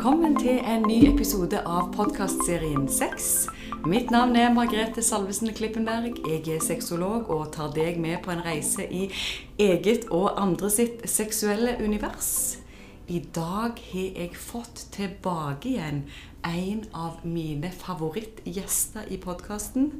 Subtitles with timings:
[0.00, 3.24] Velkommen til en ny episode av podkastserien Sex.
[3.84, 6.14] Mitt navn er Margrethe Salvesen Klippenberg.
[6.24, 9.10] Jeg er sexolog og tar deg med på en reise i
[9.60, 12.30] eget og andre sitt seksuelle univers.
[13.12, 16.06] I dag har jeg fått tilbake igjen
[16.48, 19.90] en av mine favorittgjester i podkasten.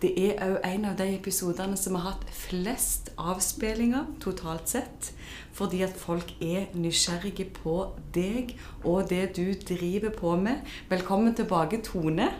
[0.00, 5.10] Det er òg en av de episodene som har hatt flest avspillinger totalt sett.
[5.52, 7.74] Fordi at folk er nysgjerrige på
[8.14, 10.64] deg og det du driver på med.
[10.88, 12.30] Velkommen tilbake, Tone.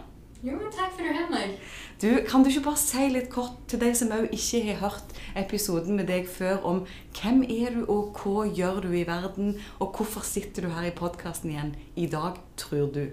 [0.41, 1.59] Jo, takk for har meg.
[2.01, 5.16] Du, Kan du ikke bare si litt kort til de som òg ikke har hørt
[5.37, 9.98] episoden med deg før, om hvem er du, og hva gjør du i verden, og
[9.98, 13.10] hvorfor sitter du her i podkasten igjen i dag, tror du?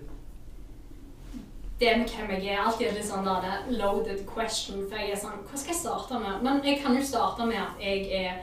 [1.80, 4.86] Det med hvem jeg er, alltid litt sånn da, det loaded question.
[4.90, 6.40] For jeg er sånn Hva skal jeg starte med?
[6.46, 8.40] Men jeg kan jo starte med at jeg er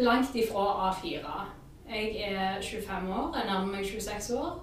[0.00, 1.34] langt ifra A4.
[1.90, 4.56] Jeg er 25 år, jeg nærmer meg 26 år.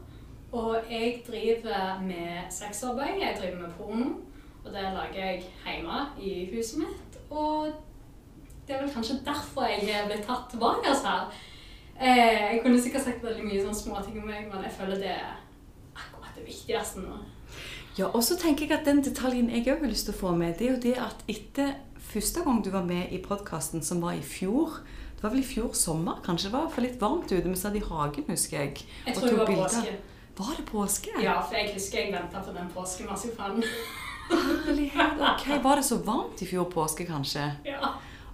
[0.52, 3.22] Og jeg driver med sexarbeid.
[3.22, 4.10] Jeg driver med porno.
[4.66, 7.22] Og det lager jeg hjemme i huset mitt.
[7.30, 7.72] Og
[8.68, 11.32] det er vel kanskje derfor jeg er blitt tatt tilbake her.
[12.02, 15.14] Eh, jeg kunne sikkert sagt veldig mye sånn småting om meg, men jeg føler det
[15.14, 15.40] er
[15.96, 17.20] akkurat det viktigste nå.
[18.02, 20.32] Ja, og så tenker jeg at Den detaljen jeg òg har lyst til å få
[20.38, 21.74] med, det er jo det at etter
[22.12, 24.80] første gang du var med i podkasten, som var i fjor
[25.16, 26.50] Det var vel i fjor sommer, kanskje?
[26.50, 27.46] Det var for litt varmt ute.
[27.46, 28.80] Vi satt i hagen, husker jeg.
[29.06, 29.68] Jeg tror det var bilder.
[29.68, 29.98] påske.
[30.40, 31.12] Var det påske?
[31.22, 33.68] Ja, for jeg husker jeg venta på den påskemarsipanen.
[34.32, 35.22] Herlighet.
[35.22, 37.52] Ok, Var det så varmt i fjor påske, kanskje?
[37.70, 37.92] Ja.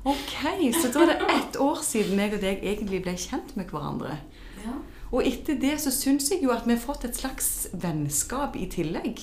[0.08, 0.38] Ok,
[0.80, 4.16] Så da er det ett år siden meg og deg egentlig ble kjent med hverandre.
[4.64, 4.78] Ja.
[5.12, 8.70] Og etter det så syns jeg jo at vi har fått et slags vennskap i
[8.72, 9.20] tillegg.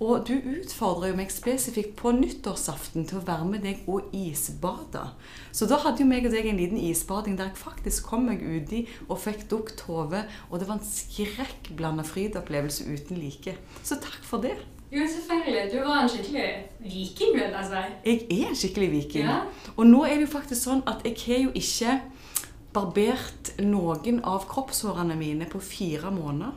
[0.00, 5.02] Og du utfordrer jo meg spesifikt på nyttårsaften til å være med deg og isbade.
[5.52, 8.40] Så da hadde jo meg og deg en liten isbading der jeg faktisk kom meg
[8.40, 10.24] uti og fikk dukt hodet.
[10.48, 13.58] Og det var en skrekkblanda frydopplevelse uten like.
[13.84, 14.56] Så takk for det.
[14.90, 15.66] Jo, selvfølgelig.
[15.72, 16.48] Du var en skikkelig
[16.80, 17.84] viking, vil jeg si.
[18.08, 19.28] Jeg er en skikkelig viking.
[19.28, 19.36] Ja.
[19.76, 22.00] Og nå er det jo faktisk sånn at jeg har jo ikke
[22.74, 26.56] barbert noen av kroppshårene mine på fire måneder.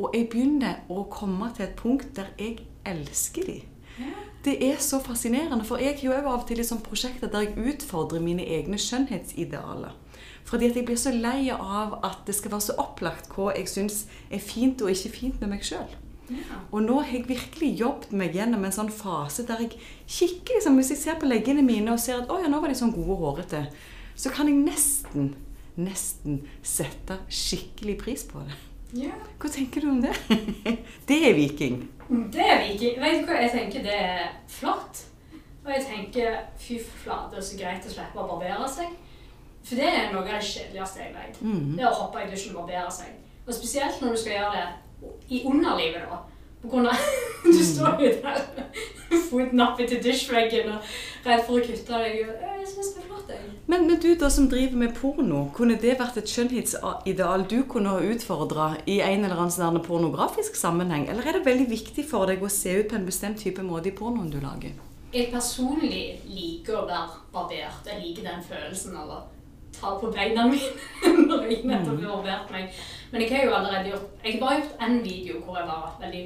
[0.00, 3.66] Og jeg begynner å komme til et punkt der jeg elsker dem.
[4.44, 7.74] Det er så fascinerende, for jeg har jo av og til liksom prosjekter der jeg
[7.74, 9.92] utfordrer mine egne skjønnhetsidealer.
[10.48, 13.68] Fordi at jeg blir så lei av at det skal være så opplagt hva jeg
[13.68, 15.92] syns er fint og ikke fint med meg sjøl.
[16.30, 16.62] Ja.
[16.70, 19.72] Og nå har jeg virkelig jobbet meg gjennom en sånn fase der jeg
[20.06, 22.70] kikker liksom, Hvis jeg ser på leggene mine og ser at å ja, nå var
[22.70, 23.64] de sånn gode og hårete,
[24.14, 25.34] så kan jeg nesten,
[25.76, 28.56] nesten sette skikkelig pris på det.
[28.96, 29.14] Ja.
[29.38, 30.14] Hva tenker du om det?
[31.08, 31.82] det er viking.
[32.08, 32.98] Det er viking.
[33.02, 35.04] Vet du hva, jeg tenker det er flott.
[35.60, 38.92] Og jeg tenker fy flate, så greit å slippe å barbere seg.
[39.60, 41.40] For det er noe av det kjedeligste jeg vet.
[41.44, 41.76] Mm.
[41.76, 43.12] Det er å hoppe i dusjen og barbere seg.
[43.44, 46.20] Og spesielt når du skal gjøre det i underlivet, da.
[46.62, 47.08] På grunn av
[47.44, 48.42] Du står jo der
[49.30, 50.90] foten opp til dusjveggen og
[51.24, 52.18] redd for å kutte deg.
[52.20, 53.48] Jeg synes det er flott, jeg.
[53.70, 57.94] Men, men, du da som driver med porno, kunne det vært et skjønnhetsideal du kunne
[57.94, 61.08] ha utfordra i en eller annen sånn pornografisk sammenheng?
[61.10, 63.92] Eller er det veldig viktig for deg å se ut på en bestemt type måte
[63.92, 64.76] i pornoen du lager?
[65.10, 67.86] Jeg personlig liker å være barbert.
[67.86, 69.22] Jeg liker den følelsen av å
[69.74, 70.70] ta på beina mine
[71.30, 72.78] når jeg nettopp har barbert meg.
[73.10, 75.90] Men jeg har jo allerede gjort Jeg har bare gjort én video hvor jeg var
[76.02, 76.24] veldig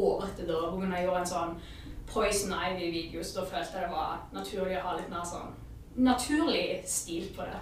[0.00, 0.60] hårete da.
[0.70, 1.58] Hvor jeg gjorde en sånn
[2.10, 5.52] Poison Ivy-video, så da følte jeg det var naturlig å ha litt mer sånn
[6.00, 7.60] naturlig stil på det.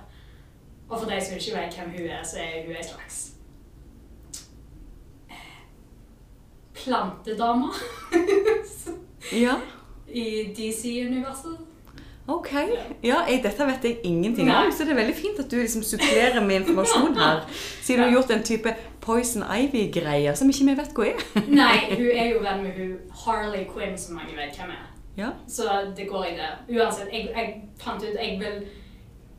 [0.89, 3.19] Og for de som ikke vet hvem hun er, så er hun ei slags
[6.79, 7.73] plantedame.
[9.45, 9.59] ja.
[10.09, 10.25] I
[10.57, 11.68] DC-universet.
[12.29, 12.51] Ok.
[13.03, 15.83] Ja, jeg, dette vet jeg ingenting om, så det er veldig fint at du liksom
[15.83, 17.41] supplerer med informasjon her.
[17.83, 21.25] Siden du har gjort en type Poison Ivy-greie som ikke vi vet hva er.
[21.63, 22.93] Nei, hun er jo venn med hun
[23.25, 24.85] Harley Quinn, som mange vet hvem er.
[25.17, 25.33] Ja.
[25.49, 25.65] Så
[25.97, 26.53] det går i det.
[26.77, 28.61] Uansett, jeg, jeg fant ut jeg vil,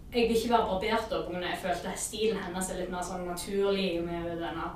[0.10, 1.46] jeg vil ikke være barbert pga.
[1.46, 4.74] jeg følte stilen hennes er litt mer sånn naturlig med denne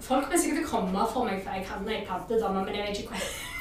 [0.00, 3.04] Folk vil sikkert komme for meg, for jeg kan jeg kan det, men jeg vet
[3.04, 3.53] ikke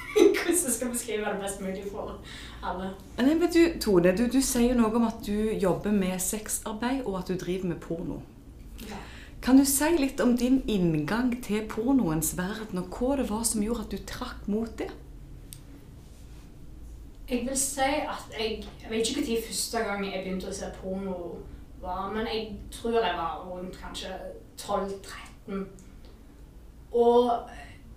[0.46, 2.20] hvordan jeg skal beskrive det best mulig for
[2.64, 2.92] alle.
[3.18, 7.20] Nei, men du, Tone, du, du sier noe om at du jobber med sexarbeid, og
[7.22, 8.22] at du driver med porno.
[8.90, 9.00] Ja.
[9.44, 13.64] Kan du si litt om din inngang til pornoens verden, og hva det var som
[13.64, 14.92] gjorde at du trakk mot det?
[17.30, 20.70] Jeg vil si at jeg Jeg vet ikke når første gang jeg begynte å se
[20.82, 21.18] porno
[21.84, 24.12] var, men jeg tror jeg var rundt kanskje
[24.60, 25.66] 12-13.
[26.92, 27.32] Og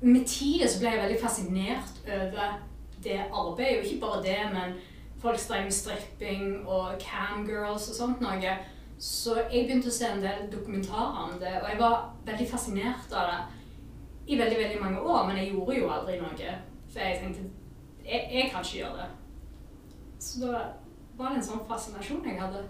[0.07, 2.57] med tida så ble jeg veldig fascinert over
[3.05, 3.81] det arbeidet.
[3.81, 4.79] Og ikke bare det, men
[5.23, 8.57] folk drev med stripping og camgirls og sånt noe.
[8.99, 13.13] Så jeg begynte å se en del dokumentarer om det, og jeg var veldig fascinert
[13.13, 13.43] av det
[14.27, 16.57] i veldig veldig mange år, men jeg gjorde jo aldri noe.
[16.89, 17.45] For jeg tenkte
[18.07, 19.11] jeg, jeg kan ikke gjøre det.
[20.23, 20.65] Så da
[21.19, 22.65] var det en sånn fascinasjon jeg hadde.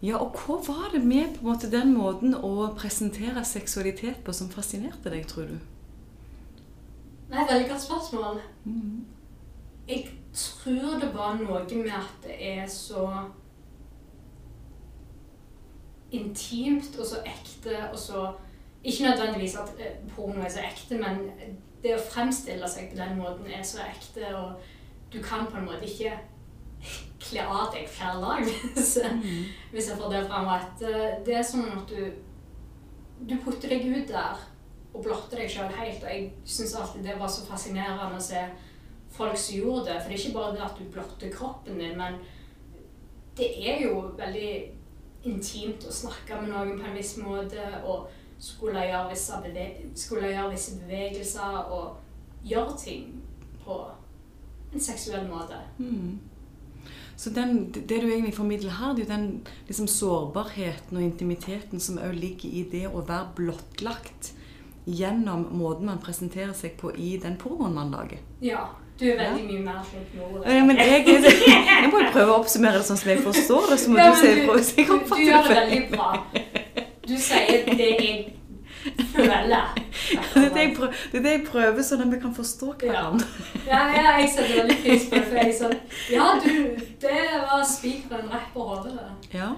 [0.00, 4.32] Ja, og hva var det med på en måte den måten å presentere seksualitet på
[4.36, 5.58] som fascinerte deg, tror du?
[7.30, 8.40] Nei, veldig godt spørsmål.
[8.64, 9.06] Mhm.
[9.88, 13.04] Jeg tror det var noe med at det er så
[16.12, 18.32] intimt og så ekte og så
[18.84, 21.18] Ikke nødvendigvis at eh, porno er så ekte, men
[21.82, 24.54] det å fremstille seg på den måten er så ekte, og
[25.12, 26.14] du kan på en måte ikke
[27.20, 29.44] kle av deg flere lag hvis, Mhm.
[29.74, 30.48] hvis jeg får det fram.
[30.48, 32.08] At eh, det er sånn at du
[33.28, 34.40] du putter deg ut der
[34.92, 36.02] og blotte deg sjøl helt.
[36.04, 38.42] Og jeg syns alltid det var så fascinerende å se
[39.14, 39.98] folk som gjorde det.
[40.00, 42.20] For det er ikke bare det at du blotter kroppen din, men
[43.38, 44.52] det er jo veldig
[45.28, 48.08] intimt å snakke med noen på en viss måte og
[48.40, 49.38] skulle gjøre visse,
[50.00, 53.10] skulle gjøre visse bevegelser og gjøre ting
[53.64, 53.76] på
[54.72, 55.58] en seksuell måte.
[55.78, 56.18] Mm.
[57.20, 59.26] Så den, det du egentlig formidler her, det er jo den
[59.68, 64.32] liksom, sårbarheten og intimiteten som òg ligger i det å være blottlagt
[64.98, 68.18] gjennom måten man presenterer seg på i den pornoen man lager.
[68.44, 68.66] Ja.
[69.00, 70.42] Du er veldig mye mer flink med.
[70.44, 71.06] Eh, Men jeg,
[71.70, 74.10] jeg må jo prøve å oppsummere det sånn som jeg forstår det, så må Ja,
[74.10, 76.10] du si men ifra hvis jeg du, du gjør det veldig bra.
[77.06, 78.18] Du sier det jeg
[79.14, 79.70] føler.
[80.34, 83.26] Det er det jeg prøver, det det jeg prøver sånn at vi kan forstå hverandre.
[83.66, 85.24] Ja, ja, jeg setter veldig pris på det.
[85.26, 85.74] For jeg er sånn
[86.12, 86.54] Ja, du,
[87.02, 87.16] det
[87.50, 88.94] var spikeren rett på hodet.
[89.36, 89.50] Ja.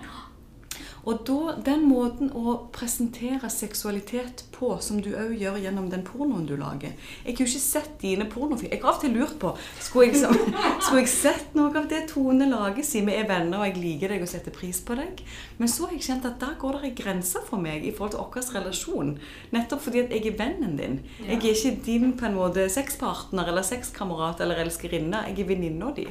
[1.02, 6.44] Og da, den måten å presentere seksualitet på, som du òg gjør gjennom den pornoen
[6.46, 6.93] du lager
[7.25, 8.76] Jeg har jo ikke sett dine pornofilmer.
[8.76, 9.50] Jeg har av og til lurt på
[9.82, 10.22] Skulle jeg,
[10.84, 14.14] skulle jeg sett noe av det Tone lager, siden vi er venner og jeg liker
[14.14, 15.25] deg og setter pris på deg?
[15.58, 18.14] Men så har jeg kjent at der går det en grense for meg i forhold
[18.14, 19.14] til vår relasjon.
[19.54, 21.00] Nettopp fordi at jeg er vennen din.
[21.26, 25.26] Jeg er ikke din på en måte sexpartner eller sexkamerat eller elskerinne.
[25.31, 26.06] Jeg er venninna di.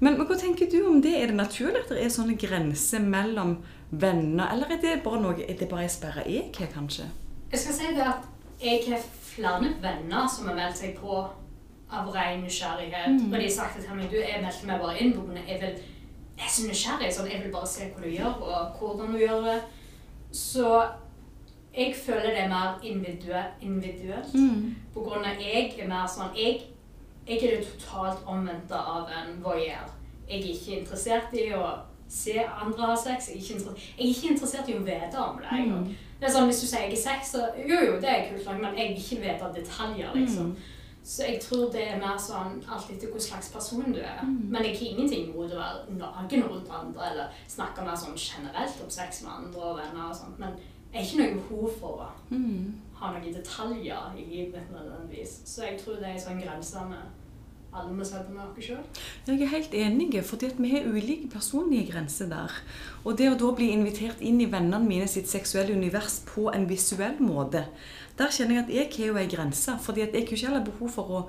[0.00, 1.12] Men, men hva tenker du om det?
[1.20, 3.58] Er det naturlig at det er sånne grenser mellom
[3.90, 7.08] venner, eller er det bare noe, er det bare ei sperre jeg har, kanskje?
[7.50, 8.28] Jeg skal si det at
[8.62, 11.16] jeg har flere venner som har meldt seg på
[11.90, 13.16] av ren nysgjerrighet.
[13.16, 13.32] Mm.
[13.32, 15.80] Og de har sagt til meg du, jeg meldte meg bare inn grunn jeg vil
[16.40, 17.12] jeg er så nysgjerrig.
[17.12, 19.56] Sånn, jeg vil bare se hva du gjør, og hvordan du gjør det.
[20.32, 20.68] Så
[21.74, 24.34] jeg føler det er mer individue- individuelt.
[24.34, 24.76] Mm.
[24.94, 26.62] På grunn av jeg er mer sånn Jeg,
[27.26, 29.90] jeg er det totalt omvendte av en voyeur.
[30.28, 31.66] Jeg er ikke interessert i å
[32.10, 33.28] se andre ha sex.
[33.30, 35.60] Jeg er ikke, interessert, jeg er ikke interessert i å vite om det.
[35.70, 35.84] Mm.
[36.20, 38.44] Det er sånn, Hvis du sier jeg er sex, så jo jo, det er kult,
[38.44, 40.10] nok, men jeg vil ikke vite detaljer.
[40.18, 40.50] liksom.
[40.52, 40.56] Mm.
[41.02, 44.20] Så jeg tror det er mer sånn alt etter hvilken slags person du er.
[44.22, 44.50] Mm.
[44.52, 48.82] Men jeg har ingenting imot å være naken rundt andre eller snakke mer sånn generelt
[48.84, 50.38] om sex med andre og venner og sånt.
[50.38, 50.58] Men
[50.92, 52.74] jeg har ikke noe behov for å Mm.
[53.00, 55.40] ha noen detaljer i livet mitt nødvendigvis.
[55.46, 56.96] Så jeg tror det er sånn grense vi
[57.70, 58.82] alle må sette med oss sjøl.
[59.28, 62.56] Jeg er helt enig, fordi vi har ulike personlige grenser der.
[63.04, 66.66] Og det å da bli invitert inn i vennene mine sitt seksuelle univers på en
[66.70, 67.66] visuell måte,
[68.18, 69.78] der kjenner jeg at jeg har jo ei grense.
[69.80, 71.20] fordi jeg har ikke heller behov for å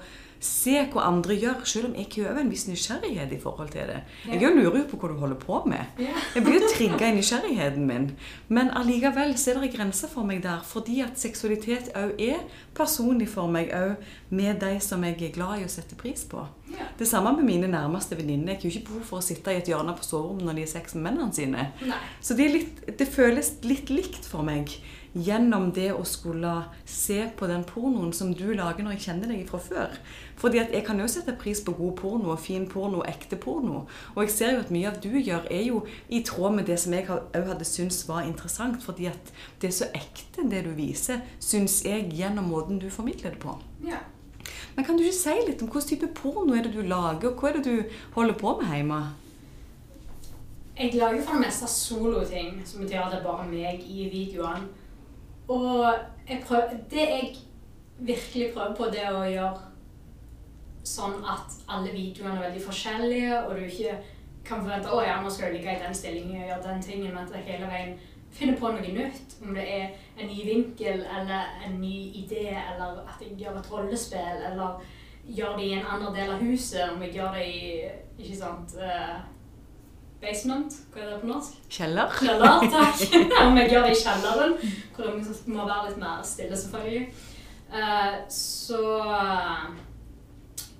[0.41, 3.89] se hva andre gjør, selv om jeg har jo en viss nysgjerrighet i forhold til
[3.91, 3.99] det.
[4.25, 5.99] Jeg jo lurer jo på hva du holder på med.
[6.01, 6.15] Ja.
[6.35, 8.07] Jeg blir jo trigga i nysgjerrigheten min.
[8.49, 12.41] Men allikevel så er det en grense for meg der, fordi at seksualitet òg er
[12.77, 14.01] personlig for meg òg
[14.33, 16.41] med de som jeg er glad i å sette pris på.
[16.71, 16.87] Ja.
[16.97, 18.55] Det samme med mine nærmeste venninner.
[18.55, 20.65] Jeg har jo ikke behov for å sitte i et hjørne på soverommet når de
[20.65, 21.67] har sex med mennene sine.
[21.85, 22.01] Nei.
[22.23, 24.73] Så det, litt, det føles litt likt for meg
[25.13, 26.53] gjennom det å skulle
[26.87, 29.97] se på den pornoen som du lager når jeg kjenner deg fra før.
[30.39, 33.39] Fordi at jeg kan jo sette pris på god porno og fin porno og ekte
[33.41, 33.83] porno.
[34.15, 36.79] Og jeg ser jo at mye av du gjør, er jo i tråd med det
[36.81, 38.79] som jeg òg hadde syntes var interessant.
[38.83, 43.35] Fordi at det er så ekte, det du viser, syns jeg, gjennom måten du formidler
[43.35, 43.57] det på.
[43.85, 43.99] Ja.
[44.75, 47.41] Men kan du ikke si litt om hvilken type porno er det du lager, og
[47.41, 49.01] hva er det du holder på med hjemme?
[50.79, 54.80] Jeg lager for det meste soloting, som betyr at det er bare meg i videoene.
[55.51, 55.87] Og
[56.29, 57.35] jeg prøver, det jeg
[57.99, 59.67] virkelig prøver på, det å gjøre
[60.87, 63.97] sånn at alle videoene er veldig forskjellige, og du ikke
[64.47, 67.11] kan forvente å ja, nå skal du ligge i den stillingen og gjøre den tingen,
[67.13, 67.91] men at jeg hele veien
[68.31, 69.35] finner på noe nytt.
[69.43, 73.71] Om det er en ny vinkel, eller en ny idé, eller at jeg gjør et
[73.73, 74.81] rollespill, eller
[75.27, 77.61] gjør det i en annen del av huset, om jeg gjør det i
[78.21, 79.19] ikke sant, eh,
[80.21, 81.59] basement, hva er det på norsk?
[81.69, 82.15] Kjeller?
[82.19, 83.03] Kjeller, takk.
[83.45, 84.57] Om jeg gjør det i kjelleren,
[84.95, 87.07] hvor det må være litt mer stille, selvfølgelig.
[87.71, 88.81] Uh, så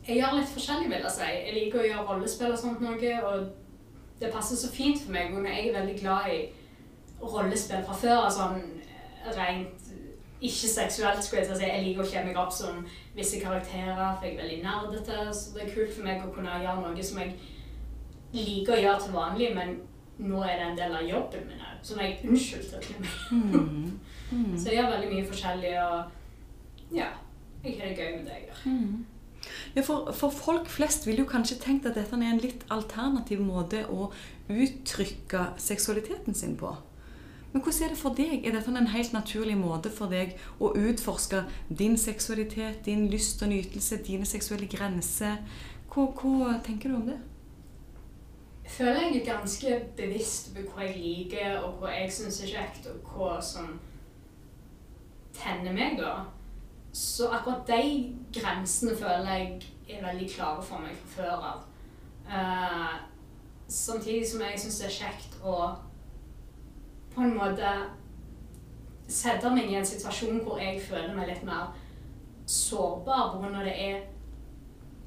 [0.07, 1.29] jeg gjør litt forskjellig, vil jeg si.
[1.31, 5.33] Jeg liker å gjøre rollespill og sånt noe, og det passer så fint for meg.
[5.33, 6.41] Og jeg er veldig glad i
[7.21, 8.27] rollespill fra før.
[8.33, 8.61] sånn
[9.37, 9.89] rent
[10.41, 11.67] ikke seksuelt, skulle jeg til å si.
[11.69, 12.81] Jeg liker å kle meg opp som
[13.13, 15.17] visse karakterer, for jeg er veldig nerdete.
[15.37, 17.35] Så det er kult for meg å kunne gjøre noe som jeg
[18.33, 19.77] liker å gjøre til vanlig, men
[20.21, 21.77] nå er det en del av jobben min òg.
[21.85, 23.15] Som jeg unnskyldte til meg.
[23.31, 23.93] Mm.
[24.31, 24.51] Mm.
[24.59, 27.09] Så jeg gjør veldig mye forskjellig, og ja,
[27.63, 28.61] jeg har det gøy med det jeg gjør.
[28.65, 29.05] Mm.
[29.75, 33.41] Ja, for, for folk flest ville jo kanskje tenkt at dette er en litt alternativ
[33.41, 34.11] måte å
[34.51, 36.75] uttrykke seksualiteten sin på.
[37.51, 38.45] Men hvordan er det for deg?
[38.45, 43.51] Er dette en helt naturlig måte for deg å utforske din seksualitet, din lyst og
[43.51, 45.41] nytelse, dine seksuelle grenser?
[45.91, 47.17] Hva, hva tenker du om det?
[48.71, 52.87] Føler jeg er ganske bevisst på hva jeg liker, og hva jeg syns er kjekt,
[52.87, 53.73] og hva som
[55.35, 56.13] tenner meg, da.
[56.93, 61.63] Så akkurat de grensene føler jeg er veldig klare for meg fra før av.
[62.31, 62.95] Uh,
[63.67, 65.55] samtidig som jeg syns det er kjekt å
[67.11, 67.71] på en måte
[69.11, 71.73] sette meg i en situasjon hvor jeg føler meg litt mer
[72.47, 73.63] sårbar pga.
[73.63, 74.03] det er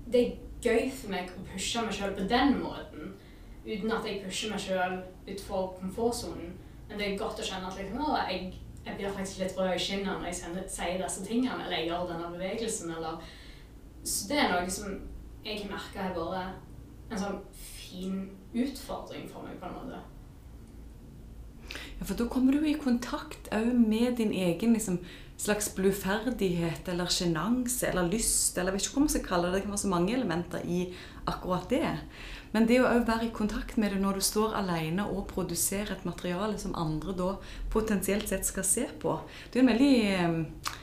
[0.06, 0.32] Det er
[0.64, 3.14] gøy for meg å pushe meg sjøl på den måten,
[3.64, 4.98] uten at jeg pusher meg sjøl
[5.32, 6.52] utfor komfortsonen.
[6.88, 8.52] Men det er godt å kjenne at liksom, å, jeg,
[8.84, 12.08] jeg, blir faktisk litt rød i kinnet når jeg sier disse tingene, eller jeg gjør
[12.12, 13.24] denne bevegelsen, eller
[14.04, 14.98] Så det er noe som
[15.44, 18.18] jeg har merka har vært en sånn fin
[18.52, 20.00] utfordring for meg, på en måte.
[21.98, 25.00] Ja, For da kommer du i kontakt òg med din egen liksom,
[25.40, 29.56] slags bluferdighet eller sjenanse eller lyst, eller jeg vet ikke hva man skal kalle det.
[29.56, 30.80] Det kan være så mange elementer i
[31.30, 31.92] akkurat det.
[32.54, 36.06] Men det å være i kontakt med det når du står alene og produserer et
[36.06, 37.32] materiale som andre da
[37.74, 39.18] potensielt sett skal se på,
[39.50, 40.74] det er en veldig eh,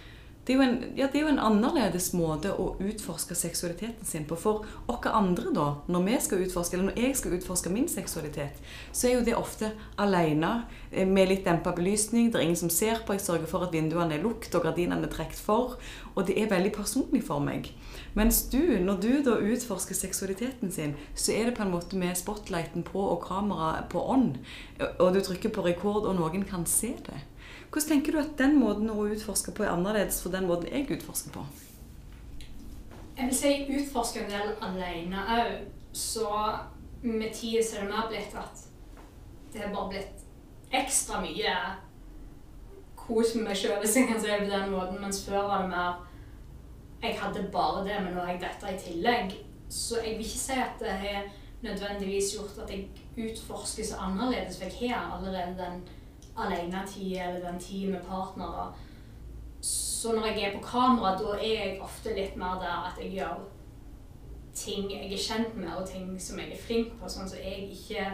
[0.45, 4.35] det er, en, ja, det er jo en annerledes måte å utforske seksualiteten sin på.
[4.41, 8.57] For oss andre, da, når vi skal utforske, eller når jeg skal utforske min seksualitet,
[8.89, 9.69] så er jo det ofte
[10.01, 12.31] alene, eh, med litt dempa belysning.
[12.31, 13.13] Det er ingen som ser på.
[13.13, 15.77] Jeg sørger for at vinduene er lukket og gardinene er trukket for.
[16.15, 17.69] Og det er veldig personlig for meg.
[18.13, 22.17] Mens du, når du da utforsker seksualiteten sin, så er det på en måte med
[22.19, 24.33] spotlighten på og kameraet på on,
[24.99, 27.21] og du trykker på rekord, og noen kan se det.
[27.71, 30.89] Hvordan tenker du at den måten å utforske på er annerledes for den måten jeg
[30.91, 31.45] utforsker på?
[33.15, 35.53] Jeg vil si utforsker en del alene òg.
[35.95, 36.27] Så
[37.03, 38.61] med tida så er det mer blitt at
[39.51, 40.21] det har bare blitt
[40.71, 41.55] ekstra mye
[42.95, 45.01] kos med meg sjøl, hvis jeg kan si det på den måten.
[45.03, 46.10] Mens før var det mer
[47.01, 49.37] Jeg hadde bare det, men nå har jeg dette i tillegg.
[49.69, 51.29] Så jeg vil ikke si at det har
[51.61, 55.81] nødvendigvis gjort at jeg utforsker så annerledes, for jeg har allerede den
[56.37, 58.73] alenetida eller den tiden med partnere.
[59.61, 63.11] Så når jeg er på kamera, da er jeg ofte litt mer der at jeg
[63.11, 63.41] gjør
[64.55, 67.09] ting jeg er kjent med, og ting som jeg er flink på.
[67.09, 68.07] Sånn så jeg ikke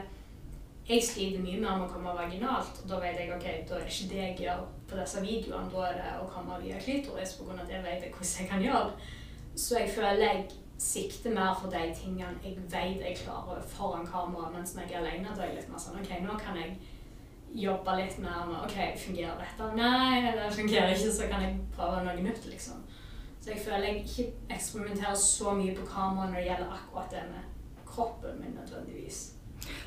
[0.88, 3.90] Jeg sliter mye mer om å komme vaginalt, og da vet jeg ok, da er
[3.90, 5.72] ikke det jeg gjør på disse videoene.
[5.74, 8.52] Da er det å komme via klitoris, på grunn av det vet jeg hvordan jeg
[8.54, 9.10] kan gjøre.
[9.58, 10.46] Så jeg føler jeg
[10.80, 15.36] sikter mer for de tingene jeg vet jeg klarer foran kamera, mens jeg er alene,
[15.36, 16.78] da er jeg litt mer sånn OK, nå kan jeg
[17.68, 19.72] jobbe litt mer med OK, fungerer dette?
[19.76, 22.84] Nei, det fungerer ikke, så kan jeg prøve noe nytt, liksom.
[23.42, 27.26] Så jeg føler jeg ikke eksperimenterer så mye på kamera når det gjelder akkurat det
[27.34, 29.37] med kroppen min nødvendigvis.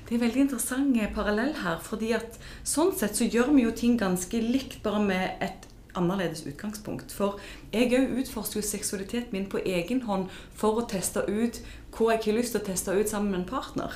[0.09, 1.79] Det er veldig interessant eh, parallell her.
[1.83, 5.67] fordi at sånn sett så gjør vi jo ting ganske likt, bare med et
[5.99, 7.13] annerledes utgangspunkt.
[7.13, 7.41] For
[7.73, 11.61] jeg òg utforsker jo seksualiteten min på egen hånd for å teste ut
[11.97, 13.95] hva jeg har lyst til å teste ut sammen med en partner.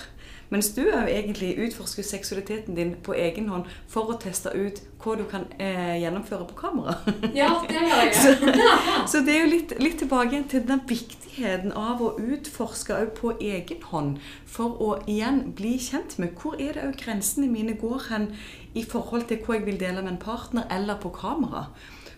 [0.55, 5.17] Mens du jo egentlig utforsker seksualiteten din på egen hånd for å teste ut hva
[5.19, 6.95] du kan eh, gjennomføre på kamera.
[7.41, 8.13] Ja, det gjør jeg.
[8.23, 8.35] så,
[9.11, 13.33] så, det er jo litt, litt tilbake til den viktigheten av å utforske òg på
[13.43, 14.21] egen hånd.
[14.47, 18.31] For å igjen bli kjent med hvor er det òg grensene mine går hen
[18.79, 21.67] i forhold til hva jeg vil dele med en partner eller på kamera.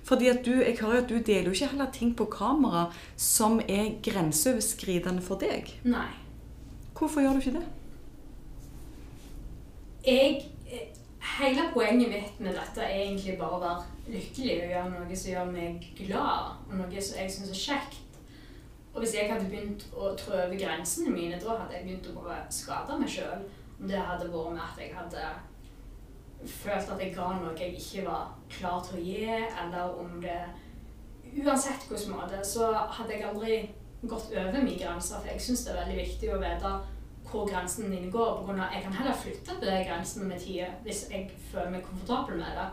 [0.06, 3.58] Fordi at du, Jeg hører at du deler jo ikke heller ting på kamera som
[3.64, 5.72] er grenseoverskridende for deg.
[5.88, 6.12] Nei.
[6.96, 7.66] Hvorfor gjør du ikke det?
[10.06, 10.44] Jeg
[11.36, 15.30] Hele poenget mitt med dette er egentlig bare å være lykkelig og gjøre noe som
[15.32, 18.20] gjør meg glad, og noe som jeg syns er kjekt.
[18.94, 22.14] Og hvis jeg hadde begynt å trå over grensene mine, da hadde jeg begynt å
[22.20, 23.42] bare skade meg sjøl.
[23.76, 25.26] Om det hadde vært med at jeg hadde
[26.54, 30.38] følt at jeg ga noe jeg ikke var klar til å gi, eller om det
[31.36, 33.56] Uansett hvordan måte, så hadde jeg aldri
[34.08, 36.70] gått over min grenser, for jeg syns det er veldig viktig å vite
[37.30, 38.36] hvor grensen min går.
[38.38, 41.70] På grunn av, jeg kan heller flytte på de grensene med tida hvis jeg føler
[41.70, 42.68] meg komfortabel med det.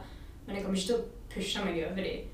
[0.46, 2.30] Men jeg kommer ikke til å pushe meg over dem.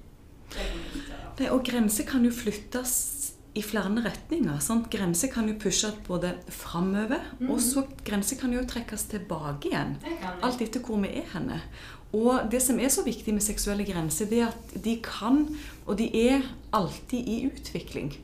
[1.39, 2.93] Nei, og grenser kan jo flyttes
[3.57, 4.59] i flere retninger.
[4.61, 4.89] Sant?
[4.93, 7.49] Grenser kan jo pushe både framover, Mhm.
[7.51, 9.95] og så grenser kan jo trekkes tilbake igjen.
[10.43, 11.61] Alt etter hvor vi er henne.
[12.15, 15.43] Og det som er så viktig med seksuelle grenser, det er at de kan,
[15.85, 18.15] og de er alltid i utvikling.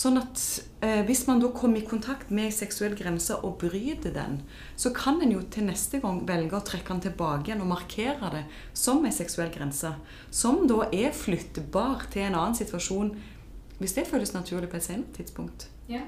[0.00, 0.40] Sånn at
[0.86, 4.38] eh, hvis man da kommer i kontakt med ei seksuell grense og bryter den,
[4.78, 8.30] så kan en jo til neste gang velge å trekke den tilbake igjen og markere
[8.32, 9.92] det som en seksuell grense.
[10.32, 13.12] Som da er flyttbar til en annen situasjon,
[13.80, 15.68] hvis det føles naturlig på et senere tidspunkt.
[15.90, 16.06] Ja.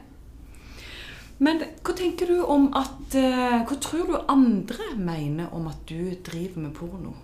[1.39, 6.13] Men hva tenker du om at eh, Hva tror du andre mener om at du
[6.25, 7.15] driver med porno?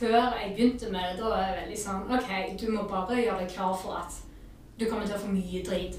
[0.00, 3.42] Før jeg begynte med det, da var jeg veldig sånn OK, du må bare gjøre
[3.42, 4.20] deg klar for at
[4.80, 5.98] du kommer til å få mye drit.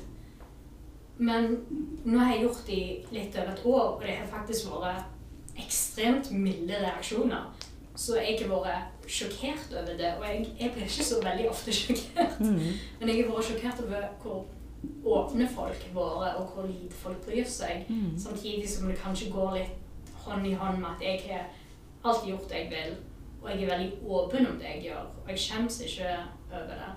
[1.22, 1.52] Men
[2.04, 5.60] nå har jeg gjort det i litt over et år, og det har faktisk vært
[5.62, 7.52] ekstremt milde reaksjoner.
[7.94, 10.16] Så jeg har vært sjokkert over det.
[10.18, 12.40] Og jeg, jeg blir ikke så veldig ofte sjokkert.
[12.42, 14.42] Men jeg har vært sjokkert over hvor
[15.06, 17.86] åpne folk våre, og hvor lite folk bryr seg.
[17.90, 18.18] Mm.
[18.20, 21.48] Samtidig som det kanskje går litt hånd i hånd med at jeg har
[22.04, 22.96] alltid gjort det jeg vil.
[23.42, 26.10] Og jeg er veldig åpen om det jeg gjør, og jeg skjemmes ikke
[26.52, 26.92] over det.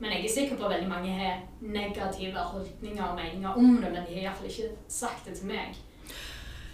[0.00, 3.90] Men jeg er sikker på at veldig mange har negative holdninger og meninger om det,
[3.92, 5.74] men de har iallfall ikke sagt det til meg.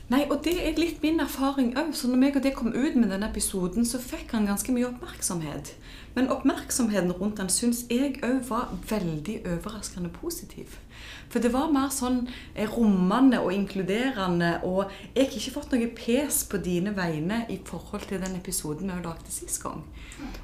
[0.06, 1.88] Nei, og det er litt min erfaring òg.
[1.98, 4.86] Så når meg og det kom ut med denne episoden, så fikk han ganske mye
[4.86, 5.72] oppmerksomhet.
[6.14, 10.78] Men oppmerksomheten rundt han syns jeg òg var veldig overraskende positiv.
[11.26, 12.22] For det var mer sånn
[12.54, 17.58] eh, rommende og inkluderende, og jeg har ikke fått noe pes på dine vegne i
[17.66, 19.82] forhold til den episoden vi lagde sist gang.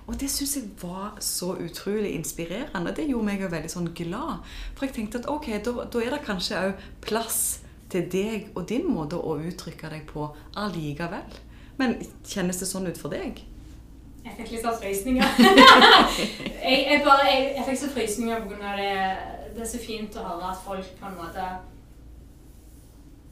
[0.09, 2.97] Og det syns jeg var så utrolig inspirerende.
[2.99, 4.43] Det gjorde meg jo veldig sånn glad.
[4.75, 7.62] For jeg tenkte at ok, da, da er det kanskje òg plass
[7.93, 11.41] til deg og din måte å uttrykke deg på allikevel.
[11.81, 13.43] Men kjennes det sånn ut for deg?
[14.23, 15.37] Jeg fikk litt sånn frysninger.
[16.69, 18.75] jeg, jeg, bare, jeg, jeg fikk så frysninger pga.
[18.79, 18.95] det
[19.57, 21.47] Det er så fint å høre at folk på en måte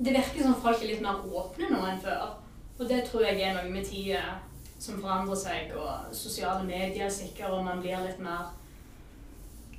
[0.00, 2.38] Det virker som folk er litt mer åpne nå enn før.
[2.81, 4.23] Og det tror jeg er noe med tida
[4.81, 8.49] som forandrer seg, og sosiale medier sikkert, og man blir litt mer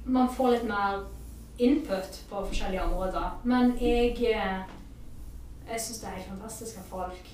[0.06, 1.02] Man får litt mer
[1.60, 3.42] input på forskjellige områder.
[3.44, 4.62] Men jeg eh,
[5.72, 7.28] Jeg syns det er helt fantastisk at folk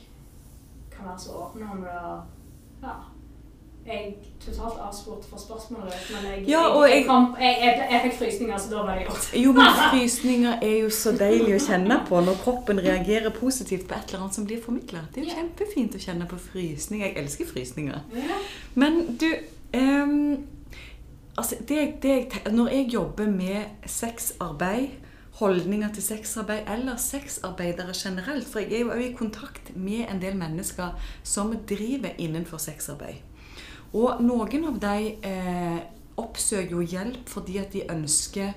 [0.97, 1.89] kan være så åpne om det.
[2.03, 2.21] og
[2.83, 2.95] ja.
[3.87, 8.69] Jeg totalt avspurt for spørsmålet, men jeg, Ja, jeg, jeg- kom, jeg, fikk frysninger, så
[8.69, 9.29] da var det gjort.
[9.43, 13.95] Jo, men frysninger er jo så deilig å kjenne på når kroppen reagerer positivt på
[13.95, 14.99] et eller annet som blir formidla.
[15.15, 15.35] Det er jo Ja.
[15.39, 17.05] kjempefint å kjenne på frysninger.
[17.07, 17.99] Jeg elsker frysninger.
[18.15, 18.41] Ja.
[18.75, 19.29] Men du
[19.73, 20.47] ehm,
[21.37, 24.87] altså det, det Når jeg jobber med sexarbeid,
[25.37, 30.37] holdninger til sexarbeid eller sexarbeidere generelt For jeg er jo i kontakt med en del
[30.37, 33.21] mennesker som driver innenfor sexarbeid.
[33.93, 35.79] Og noen av de eh,
[36.17, 38.51] oppsøker jo hjelp fordi at de ønsker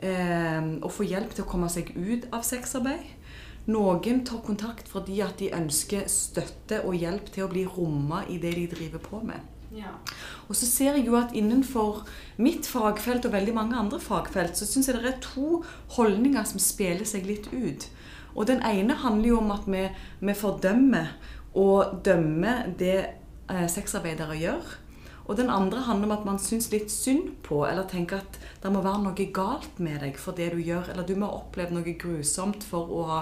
[0.00, 3.04] eh, å få hjelp til å komme seg ut av sexarbeid.
[3.70, 8.40] Noen tar kontakt fordi at de ønsker støtte og hjelp til å bli romma i
[8.42, 9.51] det de driver på med.
[10.48, 12.02] Og så ser jeg jo at innenfor
[12.42, 15.62] mitt fagfelt og veldig mange andre fagfelt, så syns jeg det er to
[15.96, 17.88] holdninger som spiller seg litt ut.
[18.34, 19.86] Og den ene handler jo om at vi,
[20.20, 21.14] vi fordømmer
[21.58, 24.78] og dømmer det eh, sexarbeidere gjør.
[25.30, 28.72] Og den andre handler om at man syns litt synd på, eller tenker at det
[28.74, 31.76] må være noe galt med deg for det du gjør, eller du må ha opplevd
[31.76, 33.20] noe grusomt for å ha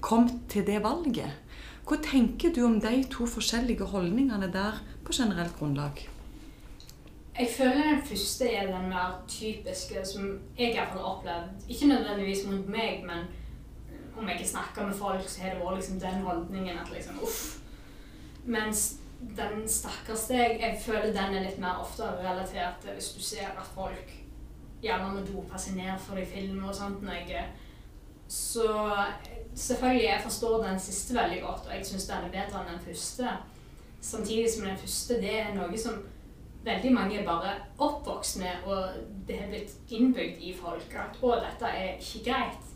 [0.00, 1.42] kommet til det valget.
[1.86, 6.08] Hva tenker du om de to forskjellige holdningene der på generelt grunnlag?
[7.38, 11.68] Jeg føler den første er den mer typiske, som jeg har opplevd.
[11.68, 13.24] Ikke nødvendigvis mot meg, men
[14.16, 17.22] om jeg ikke snakker med folk, så har det vært liksom den holdningen at liksom
[17.22, 17.58] uff.
[18.44, 18.96] Mens
[19.36, 23.52] den stakkars deg, jeg føler den er litt mer ofte relatert til hvis du ser
[23.54, 24.12] at folk
[24.82, 27.02] gjerne må dope seg ned for i film og sånt.
[27.02, 27.46] Når jeg,
[28.28, 28.66] så
[29.54, 32.84] selvfølgelig, jeg forstår den siste veldig godt, og jeg syns den er bedre enn den
[32.86, 33.36] første.
[34.02, 36.00] Samtidig som den første, det er noe som
[36.64, 38.94] veldig mange er bare oppvokst med, og
[39.28, 42.72] det har blitt innbygd i folk at å, dette er ikke greit.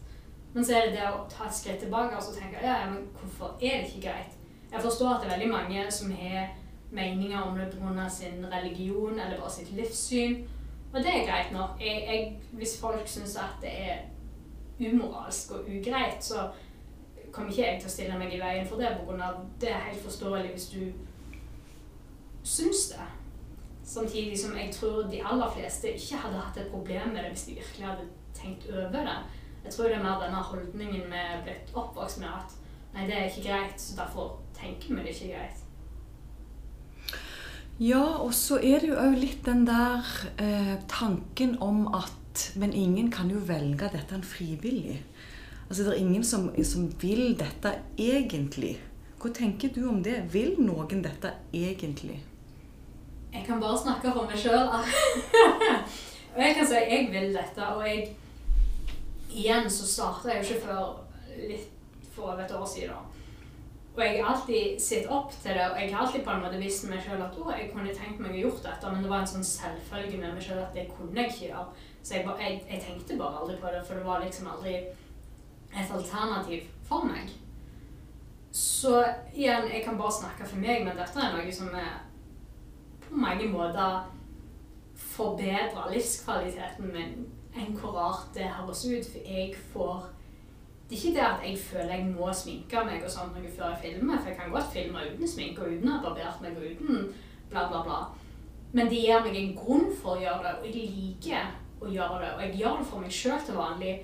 [0.54, 2.90] Men så er det det å ta et skritt tilbake og så tenke ja, ja,
[2.90, 4.38] men hvorfor er det ikke greit?
[4.72, 6.54] Jeg forstår at det er veldig mange som har
[6.90, 8.08] meninger om det pga.
[8.08, 10.46] sin religion eller bare sitt livssyn.
[10.92, 11.80] Og det er greit nok.
[11.80, 13.98] Jeg, jeg, hvis folk syns at det er
[14.80, 16.48] umoralsk og ugreit, så
[17.32, 18.94] kommer ikke jeg til å stille meg i veien for det.
[18.96, 20.80] Av det er helt forståelig hvis du
[22.46, 23.08] syns det.
[23.86, 27.46] Samtidig som jeg tror de aller fleste ikke hadde hatt et problem med det hvis
[27.48, 29.18] de virkelig hadde tenkt over det.
[29.64, 32.56] Jeg tror det er mer denne holdningen vi er blitt oppvokst med at
[32.94, 35.62] nei, det er ikke greit, så derfor tenker vi det ikke er greit.
[37.78, 40.06] Ja, og så er det jo òg litt den der
[40.40, 42.14] eh, tanken om at
[42.56, 45.02] men ingen kan jo velge dette frivillig.
[45.68, 48.76] Altså, Det er ingen som, som vil dette egentlig.
[49.20, 50.32] Hva tenker du om det?
[50.32, 52.20] Vil noen dette egentlig?
[53.36, 54.70] Jeg kan bare snakke for meg sjøl.
[56.34, 57.72] og jeg kan si jeg vil dette.
[57.74, 58.06] Og jeg
[59.36, 60.84] Igjen så starta jeg jo ikke før
[61.36, 61.72] litt
[62.14, 63.16] for over et år siden.
[63.96, 66.60] Og jeg har alltid sett opp til det, og jeg har alltid på en måte
[66.60, 69.24] visst meg sjøl at å, jeg kunne tenkt meg å gjort dette, men det var
[69.24, 71.84] en sånn selvfølge med meg sjøl at det kunne jeg ikke gjøre.
[72.00, 75.94] Så jeg, jeg, jeg, tenkte bare aldri på det, for det var liksom aldri et
[75.98, 77.32] alternativ for meg.
[78.56, 78.98] Så
[79.34, 82.05] igjen, jeg kan bare snakke for meg, men dette er noe som er
[83.08, 84.12] på mange måter
[84.96, 90.04] forbedre livskvaliteten min enn hvor rart det høres ut, for jeg får
[90.86, 93.78] det er ikke det at jeg føler jeg må sminke meg og sånn før jeg
[93.82, 96.68] filmer, for jeg kan godt filme uten sminke og uten å ha barbert meg og
[96.70, 97.08] uten
[97.50, 97.96] bla, bla, bla.
[98.72, 101.48] Men det gir meg en grunn for å gjøre det, og jeg liker
[101.82, 102.30] å gjøre det.
[102.34, 103.94] Og jeg gjør det for meg sjøl til vanlig.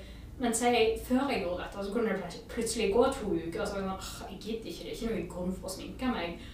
[0.41, 3.77] Men jeg, før jeg gjorde dette, så kunne det plutselig gå to uker, og så
[3.77, 6.47] var jeg sånn Jeg gidder ikke, det er ikke noen grunn for å sminke meg.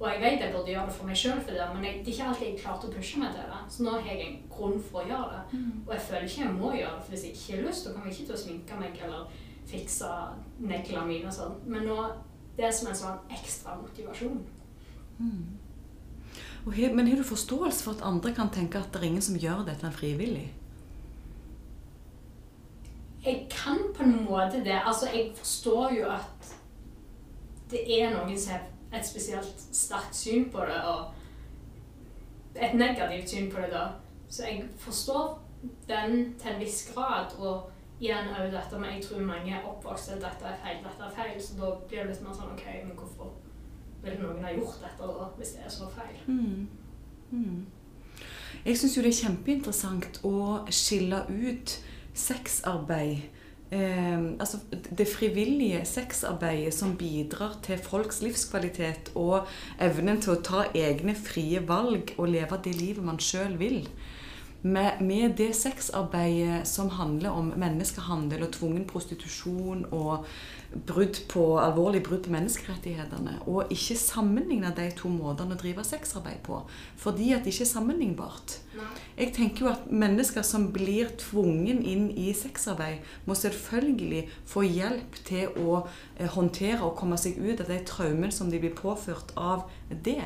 [0.00, 1.40] Og jeg vet jeg burde gjøre det for meg sjøl,
[1.74, 3.58] men jeg, det er ikke alltid jeg klarte å pushe meg til det.
[3.68, 5.58] Så nå har jeg en grunn for å gjøre det.
[5.58, 5.82] Mm.
[5.82, 7.92] Og jeg føler ikke jeg må gjøre det, for hvis jeg ikke har lyst, så
[7.92, 9.38] kommer jeg ikke til å sminke meg eller
[9.70, 10.10] fikse
[10.58, 11.58] neglene mine og sånn.
[11.68, 11.98] Men nå
[12.56, 14.40] det er som en sånn ekstra motivasjon.
[15.20, 15.44] Mm.
[16.76, 19.38] He, men har du forståelse for at andre kan tenke at det er ingen som
[19.40, 20.48] gjør dette frivillig?
[23.24, 24.76] Jeg kan på en måte det.
[24.80, 26.52] Altså, jeg forstår jo at
[27.70, 31.04] det er noen som har et spesielt sterkt syn på det, og
[32.56, 33.86] et negativt syn på det, da.
[34.28, 35.42] Så jeg forstår
[35.88, 37.38] den til en viss grad.
[37.38, 41.04] og igjen òg dette med Jeg tror mange er oppvokst til dette er feil, dette
[41.04, 41.42] er feil.
[41.42, 43.34] Så da blir det litt mer sånn OK, men hvorfor
[44.02, 46.22] vil noen ha gjort dette da, hvis det er så feil?
[46.26, 46.68] Mm.
[47.30, 47.66] Mm.
[48.64, 50.36] Jeg syns jo det er kjempeinteressant å
[50.72, 51.76] skille ut
[52.16, 53.28] sexarbeid
[53.74, 59.48] eh, altså det frivillige sexarbeidet som bidrar til folks livskvalitet og
[59.82, 63.84] evnen til å ta egne frie valg og leve det livet man sjøl vil
[64.62, 70.26] med, med, det sexarbeidet som handler om menneskehandel og tvungen prostitusjon og
[70.86, 76.42] brudd på, alvorlig brudd på menneskerettighetene, og ikke sammenligne de to måtene å drive sexarbeid
[76.46, 76.60] på,
[77.00, 78.56] fordi at det ikke er sammenlignbart.
[79.16, 85.18] Jeg tenker jo at mennesker som blir tvungen inn i sexarbeid, må selvfølgelig få hjelp
[85.26, 89.34] til å eh, håndtere og komme seg ut av de traumene som de blir påført
[89.40, 90.22] av det.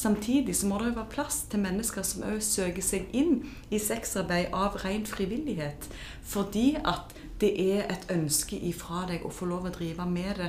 [0.00, 3.76] Samtidig så må det jo være plass til mennesker som òg søker seg inn i
[3.76, 5.90] sexarbeid av ren frivillighet.
[6.24, 10.48] Fordi at det er et ønske ifra deg å få lov å drive med det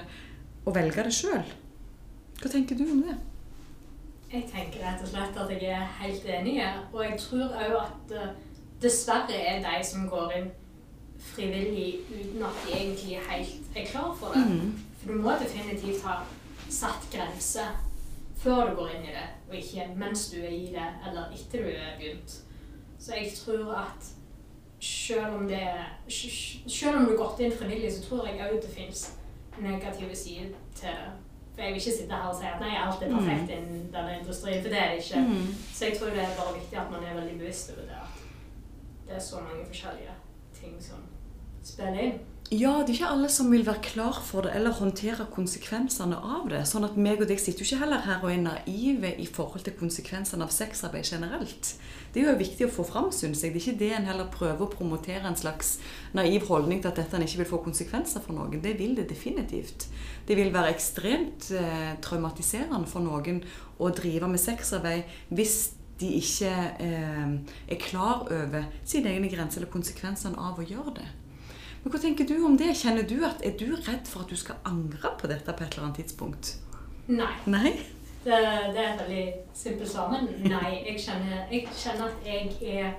[0.64, 1.52] og velge det sjøl.
[2.40, 3.18] Hva tenker du om det?
[4.32, 6.56] Jeg tenker rett og slett at jeg er helt enig.
[6.94, 8.34] Og jeg tror òg at uh,
[8.80, 10.52] dessverre er de som går inn
[11.34, 14.48] frivillig uten at de egentlig helt er klar for det.
[14.48, 14.72] Mm.
[15.02, 16.22] For du må definitivt ha
[16.72, 17.76] satt grenser
[18.42, 21.66] før du går inn i det, og ikke mens du er i det, eller etter
[21.66, 22.38] du er begynt.
[23.00, 24.12] Så jeg tror at
[24.82, 25.68] selv om, det,
[26.68, 29.04] selv om du har gått inn frivillig, så tror jeg òg det fins
[29.62, 31.12] negative sider til det.
[31.54, 33.56] For jeg vil ikke sitte her og si at nei, alt er perfekt mm.
[33.58, 35.22] innen denne industrien, for det er det ikke.
[35.28, 35.48] Mm.
[35.74, 38.02] Så jeg tror det er bare viktig at man er veldig bevisst over det.
[38.02, 40.16] At det er så mange forskjellige
[40.62, 41.04] ting som
[41.64, 42.20] spiller inn.
[42.52, 46.50] Ja, det er ikke alle som vil være klar for det eller håndtere konsekvensene av
[46.52, 46.66] det.
[46.68, 49.64] Sånn at meg og deg sitter jo ikke heller her og er naive i forhold
[49.64, 51.70] til konsekvensene av sexarbeid generelt.
[52.12, 53.54] Det er jo viktig å få fram, syns jeg.
[53.54, 55.78] Det er ikke det en heller prøver å promotere en slags
[56.12, 58.60] naiv holdning til at dette ikke vil få konsekvenser for noen.
[58.60, 59.88] Det vil det definitivt.
[60.28, 63.46] Det vil være ekstremt eh, traumatiserende for noen
[63.80, 65.58] å drive med sexarbeid hvis
[66.04, 66.52] de ikke
[66.84, 67.34] eh,
[67.72, 71.10] er klar over sine egne grenser eller konsekvensene av å gjøre det.
[71.84, 72.74] Men Hva tenker du om det?
[72.78, 75.74] Kjenner du at, Er du redd for at du skal angre på dette på et
[75.74, 76.56] eller annet tidspunkt?
[77.08, 77.34] Nei.
[77.50, 77.72] Nei?
[78.24, 78.38] Det,
[78.76, 79.24] det er et veldig
[79.58, 80.84] simpelt svar, men nei.
[80.86, 82.92] Jeg kjenner, jeg kjenner, at jeg er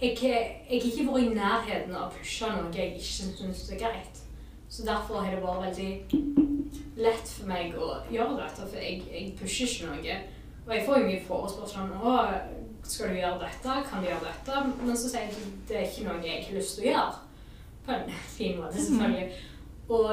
[0.00, 3.80] jeg, jeg har ikke vært i nærheten av å pushe noe jeg ikke syns er
[3.80, 4.22] greit.
[4.68, 6.24] Så derfor har det vært veldig
[6.98, 10.18] lett for meg å gjøre dette, for jeg, jeg pusher ikke noe.
[10.64, 11.94] Og jeg får jo mye forespørsler om
[12.84, 13.74] skal du gjøre dette?
[13.90, 14.62] Kan du gjøre dette?
[14.82, 17.20] Men så sier jeg at det er ikke noe jeg har lyst til å gjøre.
[17.84, 18.86] På en fin måte, mhm.
[18.88, 19.28] selvfølgelig.
[19.88, 20.08] Og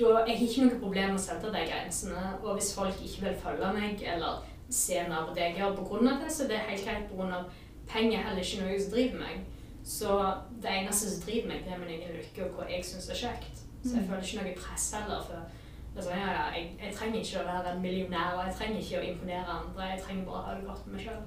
[0.00, 2.24] da jeg har ikke noe problem med å sette de grensene.
[2.42, 6.14] Og hvis folk ikke vil følge meg eller se mer på det jeg gjør pga.
[6.22, 7.42] det, så det er helt greit pga.
[7.88, 9.42] penger heller ikke noe som driver meg.
[9.84, 10.20] Så
[10.62, 13.20] det eneste som driver meg, det er min egen lykke og hva jeg syns er
[13.24, 13.64] kjekt.
[13.82, 14.08] Så jeg mhm.
[14.08, 15.26] føler ikke noe press heller.
[15.26, 15.58] for
[15.96, 19.00] Altså, ja, ja, jeg, jeg, trenger ikke å være en millionær, og jeg trenger ikke
[19.00, 19.88] å imponere andre.
[19.90, 21.18] Jeg trenger bare å ha det godt med meg sjøl.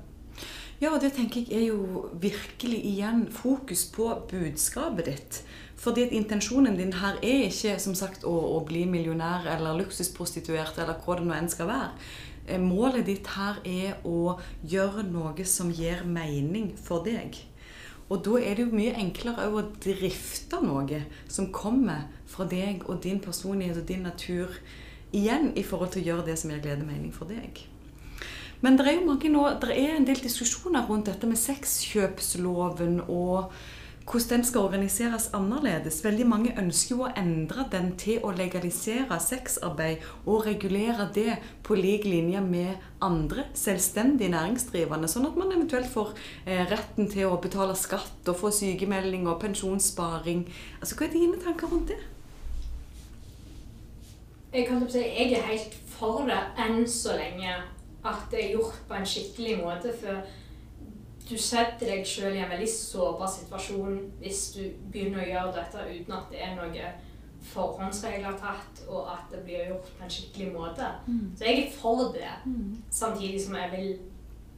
[0.81, 5.37] Ja, og det tenker jeg er jo virkelig igjen fokus på budskapet ditt.
[5.79, 10.75] Fordi at intensjonen din her er ikke som sagt å, å bli millionær eller luksusprostituert
[10.81, 11.91] eller hva det nå enn skal være.
[12.47, 14.35] Eh, målet ditt her er å
[14.67, 17.39] gjøre noe som gir mening for deg.
[18.09, 22.99] Og da er det jo mye enklere å drifte noe som kommer fra deg og
[23.05, 24.59] din personlighet og din natur
[25.15, 27.63] igjen i forhold til å gjøre det som gir glede og mening for deg.
[28.65, 33.03] Men det er jo mange nå, det er en del diskusjoner rundt dette med sexkjøpsloven
[33.05, 33.51] og
[34.05, 35.99] hvordan den skal organiseres annerledes.
[36.05, 41.77] Veldig mange ønsker jo å endre den til å legalisere sexarbeid og regulere det på
[41.77, 47.39] lik linje med andre selvstendig næringsdrivende, sånn at man eventuelt får eh, retten til å
[47.41, 50.45] betale skatt og få sykemelding og pensjonssparing.
[50.81, 52.01] Altså, Hva er dine tanker rundt det?
[54.57, 57.57] Jeg kan si jeg er helt for det enn så lenge
[58.05, 59.93] at det er gjort på en skikkelig måte.
[60.01, 60.25] for
[61.29, 64.61] du setter deg selv i en veldig sårbar situasjon hvis du
[64.93, 66.91] begynner å gjøre dette uten at det er noe
[67.45, 70.87] forhåndsregler tatt, og at det blir gjort på en skikkelig måte.
[71.07, 71.33] Mm.
[71.37, 72.71] Så jeg er for det, mm.
[72.89, 73.91] samtidig som jeg vil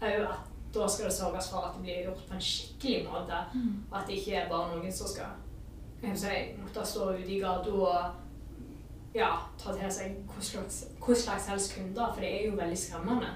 [0.08, 3.42] òg at da skal det sørges for at det blir gjort på en skikkelig måte.
[3.54, 3.74] Mm.
[3.90, 5.36] Og at det ikke er bare noen som skal
[6.04, 8.27] jeg si, måtte stå ute i gata og
[9.18, 13.32] ja, ta til seg hva slags, helst kunder, for det er jo veldig skremmende.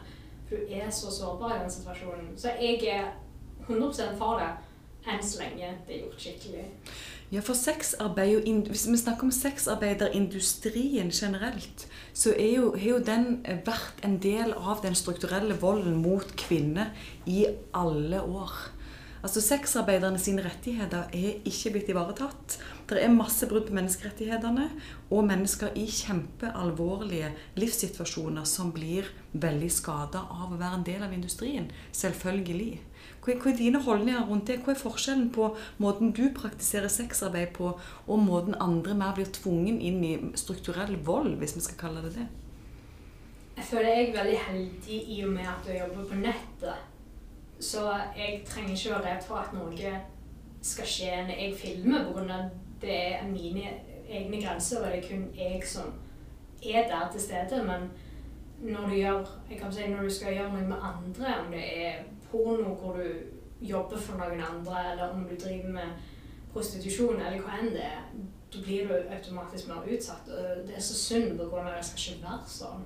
[0.48, 2.34] For du er så sårbar i den situasjonen.
[2.38, 3.14] Så jeg er
[3.68, 4.52] 100 for det
[5.10, 6.66] enn så lenge det er gjort skikkelig.
[7.32, 13.46] Ja, for sexarbeid, Hvis vi snakker om sexarbeiderindustrien generelt, så er jo, har jo den
[13.66, 16.92] vært en del av den strukturelle volden mot kvinner
[17.26, 18.52] i alle år.
[19.24, 22.58] Altså Sexarbeiderne sine rettigheter er ikke blitt ivaretatt.
[22.92, 24.66] Det er masse brudd på menneskerettighetene,
[25.16, 31.14] og mennesker i kjempealvorlige livssituasjoner som blir veldig skada av å være en del av
[31.16, 31.70] industrien.
[31.96, 32.82] Selvfølgelig.
[33.24, 34.58] Hva er dine holdninger rundt det?
[34.66, 37.70] Hva er forskjellen på måten du praktiserer sexarbeid på,
[38.08, 42.12] og måten andre mer blir tvungen inn i strukturell vold, hvis vi skal kalle det
[42.18, 42.26] det?
[43.56, 46.84] Jeg føler jeg er veldig heldig i og med at jeg jobber på nettet.
[47.62, 47.86] Så
[48.18, 49.96] jeg trenger ikke være redd for at noe
[50.62, 52.42] skal skje når jeg filmer, pga.
[52.82, 53.74] Det er mine
[54.10, 55.94] egne grenser, og det er kun jeg som
[56.64, 57.64] er der til stede.
[57.64, 57.92] Men
[58.74, 59.26] når du, gjør,
[59.72, 63.08] si, når du skal gjøre noe med andre, om det er porno hvor du
[63.62, 66.04] jobber for noen andre, eller om du driver med
[66.54, 68.04] prostitusjon, eller hva enn det er,
[68.52, 70.28] da blir du automatisk mer utsatt.
[70.28, 72.86] Og det er så synd på grunn av det skal ikke være sånn.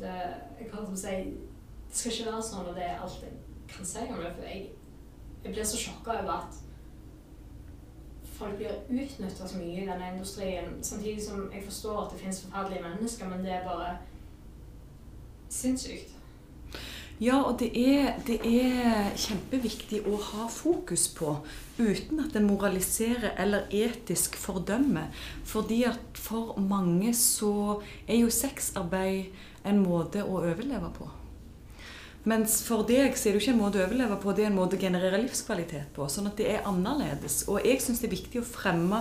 [0.00, 0.16] Det,
[0.60, 1.16] jeg kan si,
[1.88, 3.34] det skal ikke være sånn, og det er alt jeg
[3.74, 4.32] kan si om det.
[4.38, 4.62] For jeg,
[5.44, 6.60] jeg blir så sjokka over at
[8.40, 10.78] folk blir utnytta så mye i denne industrien.
[10.82, 13.98] Samtidig som jeg forstår at det finnes forferdelige mennesker, men det er bare
[15.48, 16.16] sinnssykt.
[17.20, 21.34] Ja, og det er, det er, kjempeviktig å ha fokus på
[21.76, 25.12] uten at en moraliserer eller etisk fordømmer.
[25.44, 29.36] Fordi at for mange så er jo sexarbeid
[29.68, 31.10] en måte å overleve på.
[32.30, 34.50] Mens for deg så er det jo ikke en måte å overleve på, det er
[34.52, 36.06] en måte å generere livskvalitet på.
[36.12, 37.42] Sånn at det er annerledes.
[37.50, 39.00] Og jeg syns det er viktig å fremme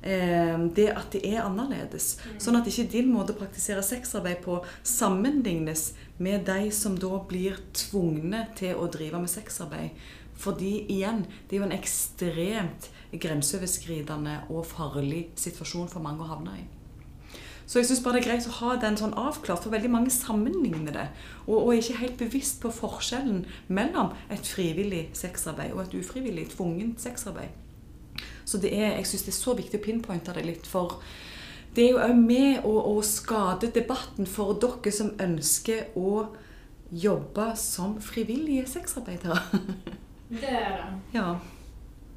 [0.00, 2.14] eh, det at det er annerledes.
[2.22, 2.38] Mm.
[2.46, 5.90] Sånn at ikke din måte å praktisere sexarbeid på sammenlignes
[6.22, 10.08] med de som da blir tvungne til å drive med sexarbeid.
[10.40, 16.60] Fordi igjen, det er jo en ekstremt grenseoverskridende og farlig situasjon for mange å havne
[16.62, 16.68] i.
[17.70, 20.10] Så jeg syns bare det er greit å ha den sånn avklart, for veldig mange
[20.10, 21.04] sammenligner det.
[21.44, 26.48] Og, og er ikke helt bevisst på forskjellen mellom et frivillig sexarbeid og et ufrivillig,
[26.56, 27.54] tvungent sexarbeid.
[28.42, 30.98] Så det er, jeg syns det er så viktig å pinpointe det litt, for
[31.76, 36.24] det er jo òg med å, å skade debatten for dere som ønsker å
[36.90, 39.38] jobbe som frivillige sexarbeidere.
[40.42, 40.94] det er det.
[41.14, 41.36] Ja.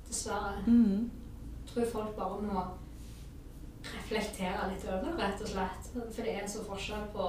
[0.08, 0.64] Dessverre.
[0.66, 1.12] Mm.
[1.62, 2.66] Jeg tror folk bare må
[3.84, 5.92] reflektere litt over det, rett og slett.
[5.94, 7.28] For det er så forskjell på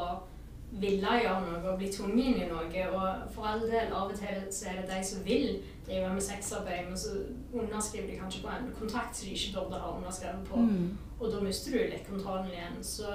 [0.80, 2.86] ville gjøre noe og bli tvunget inn i noe.
[2.96, 6.24] Og for all del, av og til så er det de som vil drive med
[6.24, 7.14] sexarbeid, men så
[7.52, 10.56] underskriver de kanskje på en kontrakt som de ikke burde ha underskrevet på.
[10.56, 10.88] Mm.
[11.20, 12.80] Og da mister du litt kontrollen igjen.
[12.82, 13.12] Så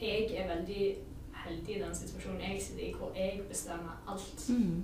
[0.00, 0.84] jeg er veldig
[1.44, 4.48] heldig i den situasjonen jeg sitter i, hvor jeg bestemmer alt.
[4.48, 4.82] Mm.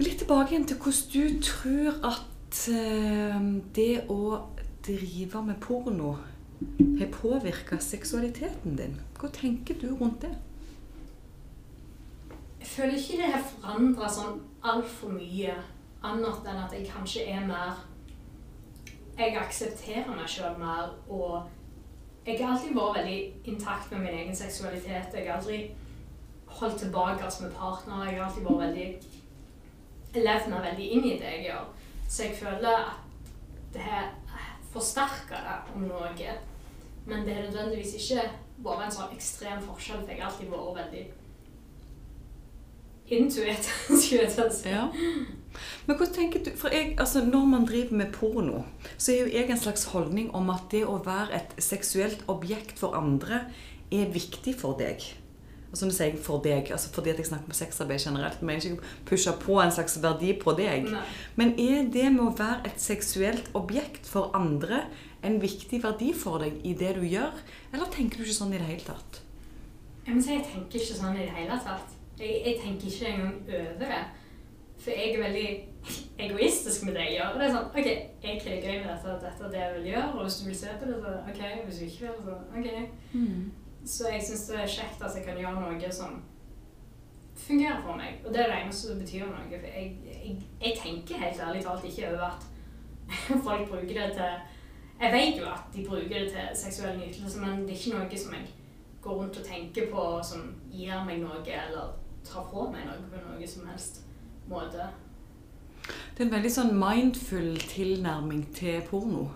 [0.00, 3.40] Litt tilbake igjen til hvordan du tror at uh,
[3.76, 4.20] det å
[4.98, 6.16] drive med porno
[7.00, 8.96] har påvirka seksualiteten din.
[9.18, 10.34] Hva tenker du rundt det?
[12.60, 15.54] Jeg føler ikke det har forandra sånn altfor mye,
[16.04, 17.86] annet enn at jeg kanskje er mer
[19.20, 21.42] Jeg aksepterer meg sjøl mer, og
[22.24, 23.18] jeg har alltid vært veldig
[23.52, 25.12] intakt med min egen seksualitet.
[25.12, 25.58] Jeg har aldri
[26.46, 28.06] holdt tilbake med partnere.
[28.08, 31.68] Jeg har alltid vært veldig levd meg veldig inn i det jeg gjør.
[32.08, 33.28] Så jeg føler at
[33.74, 34.08] det har
[34.72, 36.36] forsterka det om noe.
[37.06, 38.26] Men det har nødvendigvis ikke
[38.64, 41.04] vært en sånn ekstrem forskjell, for jeg har alltid vært veldig
[43.10, 44.70] intuit, skulle jeg si.
[44.70, 44.86] Ja.
[45.86, 48.62] Men hva tenker du, for jeg, altså Når man driver med porno,
[48.96, 52.78] så er jo jeg en slags holdning om at det å være et seksuelt objekt
[52.78, 53.48] for andre
[53.90, 55.02] er viktig for deg.
[55.70, 58.58] Og som du sier, for deg, altså fordi at jeg snakker om sexarbeid generelt, men
[58.58, 60.88] jeg ikke pushe på en slags verdi på deg.
[60.90, 61.04] Nei.
[61.38, 64.84] Men er det med å være et seksuelt objekt for andre
[65.22, 67.38] en viktig verdi for deg i det du gjør,
[67.72, 69.22] eller tenker du ikke sånn i det hele tatt?
[70.06, 71.94] Jeg må si jeg tenker ikke sånn i det hele tatt.
[72.18, 74.00] Jeg, jeg tenker ikke engang over det.
[74.80, 75.48] For jeg er veldig
[76.26, 77.38] egoistisk med det jeg gjør.
[77.38, 77.88] Det er sånn, ok,
[78.24, 80.46] jeg har det gøy med dette, dette er det jeg vil gjøre, og hvis du
[80.48, 82.70] vil se på det, så ok, hvis du ikke vil, så ok.
[83.86, 86.20] Så jeg syns det er kjekt at jeg kan gjøre noe som
[87.40, 88.20] fungerer for meg.
[88.26, 89.48] Og det er det eneste som betyr noe.
[89.50, 92.48] For jeg, jeg, jeg tenker helt ærlig talt ikke over at
[93.46, 94.32] folk bruker det til
[95.00, 98.18] Jeg vet jo at de bruker det til seksuell nytelse, men det er ikke noe
[98.18, 98.48] som jeg
[99.00, 103.22] går rundt og tenker på som gir meg noe, eller tar fra meg noe på
[103.24, 104.02] noe som helst
[104.50, 104.90] måte.
[105.86, 109.30] Det er en veldig sånn mindful tilnærming til porno.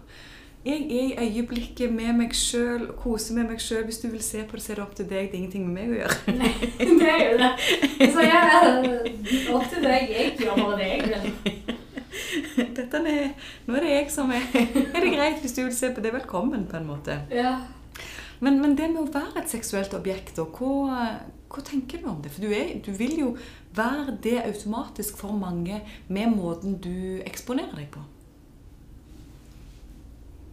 [0.65, 3.83] Jeg er i øyeblikket med meg sjøl, koser med meg sjøl.
[3.85, 5.27] Hvis du vil se på det, så er det opp til deg.
[5.29, 6.17] Det er ingenting med meg å gjøre.
[7.01, 7.51] det er jo det.
[8.15, 10.15] Så er opp til deg.
[10.15, 11.75] Jeg gjør bare det jeg vil.
[13.67, 16.15] Nå er det jeg som er Er det greit hvis du vil se på det?
[16.17, 17.19] Velkommen, på en måte.
[17.29, 17.59] Ja.
[18.41, 21.11] Men, men det med å være et seksuelt objekt, og hva,
[21.53, 22.33] hva tenker du om det?
[22.33, 23.37] For du, er, du vil jo
[23.77, 28.01] være det automatisk for mange med måten du eksponerer deg på.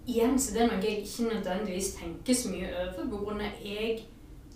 [0.08, 3.60] Igjen så det er noe jeg ikke nødvendigvis tenker så mye over, på grunn av
[3.66, 4.00] jeg,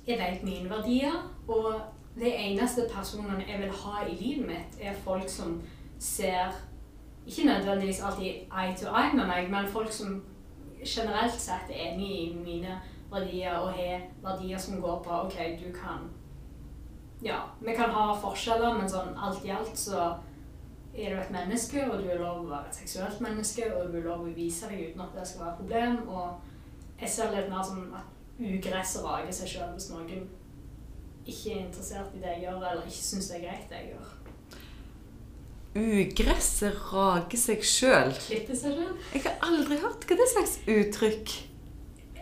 [0.07, 1.81] jeg vet mine verdier, og
[2.15, 5.59] de eneste personene jeg vil ha i livet mitt, er folk som
[5.99, 6.55] ser
[7.27, 10.23] ikke nødvendigvis alltid eye to eye med meg, men folk som
[10.85, 12.79] generelt sett er enig i mine
[13.11, 16.09] verdier og har verdier som går på OK, du kan
[17.23, 20.13] Ja, vi kan ha forskjeller, men sånn alt i alt så
[20.97, 23.97] er du et menneske, og du er lov å være et seksuelt menneske, og du
[23.99, 26.09] er lov å vise deg uten at det skal være et problem.
[26.09, 30.27] Og jeg ser litt mer som at ugresset rager seg sjøl hvis noen
[31.25, 33.91] ikke er interessert i det jeg gjør, eller ikke syns det er greit det jeg
[33.95, 34.11] gjør.
[35.75, 38.13] Ugresset rager seg sjøl.
[38.27, 38.93] Klippe seg sjøl.
[39.13, 41.33] Jeg har aldri hørt hva det slags uttrykk.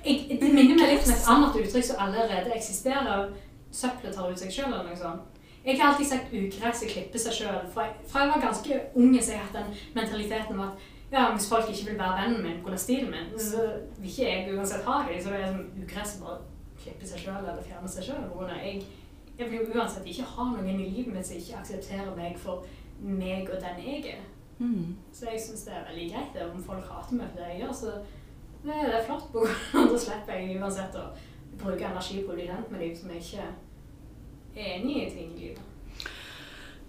[0.04, 3.30] Jeg- Det minner meg litt om et annet uttrykk som allerede eksisterer.
[3.72, 5.22] Søppelet tar ut seg sjøl, eller noe sånt.
[5.66, 7.62] Jeg har alltid sagt ugresset klipper seg sjøl.
[7.74, 11.28] Fra, fra jeg var ganske ung, så jeg har hatt den mentaliteten om at ja,
[11.32, 12.78] hvis folk ikke vil være vennen min pga.
[12.78, 13.62] stilen min, så
[13.98, 15.22] vil ikke jeg uansett ha dem.
[15.22, 16.38] Så det er som ugresset bare
[16.82, 18.52] klipper seg sjøl eller fjerner seg sjøl.
[18.66, 18.84] Jeg,
[19.40, 22.66] jeg vil jo uansett ikke ha noen i livet mitt som ikke aksepterer meg for
[23.00, 24.24] meg og den jeg er.
[24.58, 24.96] Mm.
[25.14, 27.62] Så jeg syns det er veldig greit det, om folk hater meg for det jeg
[27.64, 27.78] gjør.
[27.82, 27.94] Så
[28.66, 29.30] det, det er flott.
[29.94, 31.12] Da slipper jeg uansett å
[31.62, 33.48] bruke energi på å bli kjent med dem som jeg ikke
[34.56, 35.70] enig i ting i livet.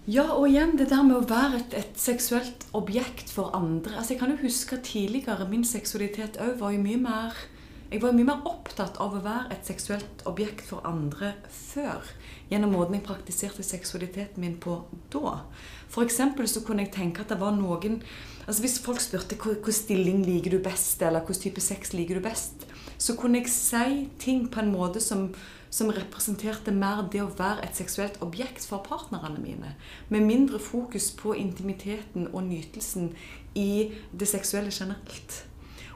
[0.05, 3.95] Ja, og igjen det der med å være et, et seksuelt objekt for andre.
[3.97, 7.45] Altså, Jeg kan jo huske tidligere min seksualitet òg var jo mye mer
[7.93, 12.03] Jeg var mye mer opptatt av å være et seksuelt objekt for andre før.
[12.51, 14.81] Gjennom måten jeg praktiserte seksualiteten min på
[15.13, 15.45] da.
[15.89, 18.03] For så kunne jeg tenke at det var noen
[18.47, 22.21] altså Hvis folk spurte hva stilling liker du best, eller hvilken type sex liker du
[22.21, 22.67] best,
[22.99, 25.31] så kunne jeg si ting på en måte som,
[25.75, 29.73] som representerte mer det å være et seksuelt objekt for partnerne mine.
[30.09, 33.11] Med mindre fokus på intimiteten og nytelsen
[33.59, 35.41] i det seksuelle generelt.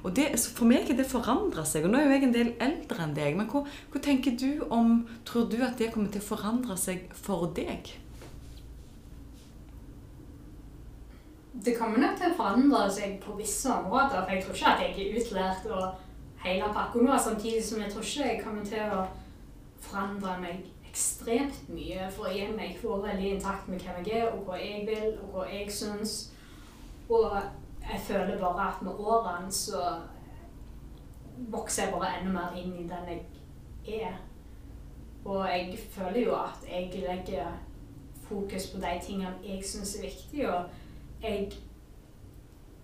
[0.02, 1.84] Og det, For meg har det forandra seg.
[1.84, 3.38] og Nå er jo jeg en del eldre enn deg.
[3.38, 7.10] Men hva, hva tenker du om Tror du at det kommer til å forandre seg
[7.14, 7.90] for deg?
[11.58, 14.82] Det kommer nok til å forandre seg på visse områder, for jeg tror ikke at
[14.84, 17.16] jeg er utlært og hele pakka nå.
[17.18, 19.06] Samtidig som jeg tror ikke jeg kommer til å
[19.90, 22.10] forandre meg ekstremt mye.
[22.10, 25.34] For igjen, jeg får veldig intakt med hvem jeg er, og hva jeg vil, og
[25.34, 26.16] hva jeg syns.
[27.08, 27.36] Og
[27.82, 29.82] jeg føler bare at med årene så
[31.38, 33.12] vokser jeg bare enda mer inn i den
[33.86, 34.18] jeg er.
[35.24, 37.56] Og jeg føler jo at jeg legger
[38.28, 40.52] fokus på de tingene jeg syns er viktige.
[40.52, 40.64] Og
[41.22, 41.52] jeg,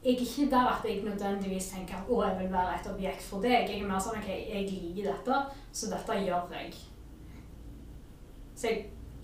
[0.05, 3.41] jeg er ikke der at jeg nødvendigvis tenker at jeg vil være et objekt for
[3.41, 3.69] deg.
[3.69, 6.75] Jeg er mer sånn ok, jeg liker dette, så dette gjør jeg.
[8.57, 8.71] Så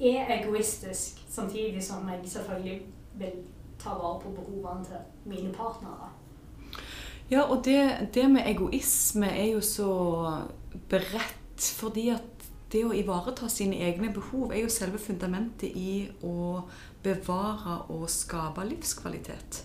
[0.01, 2.81] jeg er egoistisk, samtidig som jeg selvfølgelig
[3.21, 3.43] vil
[3.79, 6.11] ta vare på behovene til mine partnere.
[7.31, 9.93] Ja, og det, det med egoisme er jo så
[10.89, 11.37] beredt
[11.77, 16.63] fordi at det å ivareta sine egne behov er jo selve fundamentet i å
[17.03, 19.65] bevare og skape livskvalitet.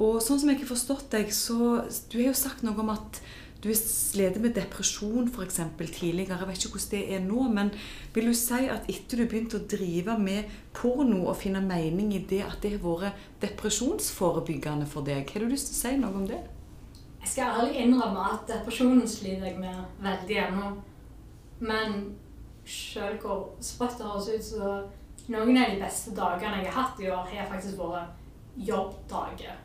[0.00, 3.20] Og sånn som jeg har forstått deg, så Du har jo sagt noe om at
[3.60, 5.60] du slitt med depresjon f.eks.
[5.78, 6.38] tidligere.
[6.38, 7.42] Jeg vet ikke hvordan det er nå.
[7.52, 7.72] Men
[8.14, 12.22] vil du si at etter du begynte å drive med porno og finne mening i
[12.30, 15.28] det, at det har vært depresjonsforebyggende for deg?
[15.28, 16.40] Har du lyst til å si noe om det?
[17.20, 20.70] Jeg skal ærlig innrømme at depresjonen sliter jeg med veldig ennå.
[21.60, 21.98] Men
[22.64, 24.70] sjøl hvor sprøtt det høres ut, så
[25.30, 28.16] noen av de beste dagene jeg har hatt i år, har faktisk vært
[28.70, 29.58] jobbdager.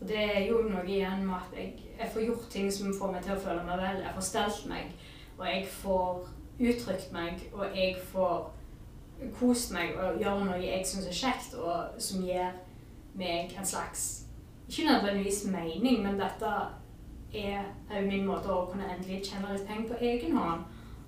[0.00, 3.12] Og det er jo noe igjen med at jeg, jeg, får gjort ting som får
[3.12, 4.02] meg til å føle meg vel.
[4.04, 4.92] Jeg får stelt meg,
[5.38, 6.28] og jeg får
[6.58, 8.46] uttrykt meg, og jeg får
[9.38, 12.52] kost meg og gjøre noe jeg syns er kjekt, og som gir
[13.18, 14.24] meg en slags
[14.68, 16.48] Ikke nødvendigvis mening, men dette
[17.32, 20.66] er òg min måte å kunne endelig tjene litt penger på egen hånd.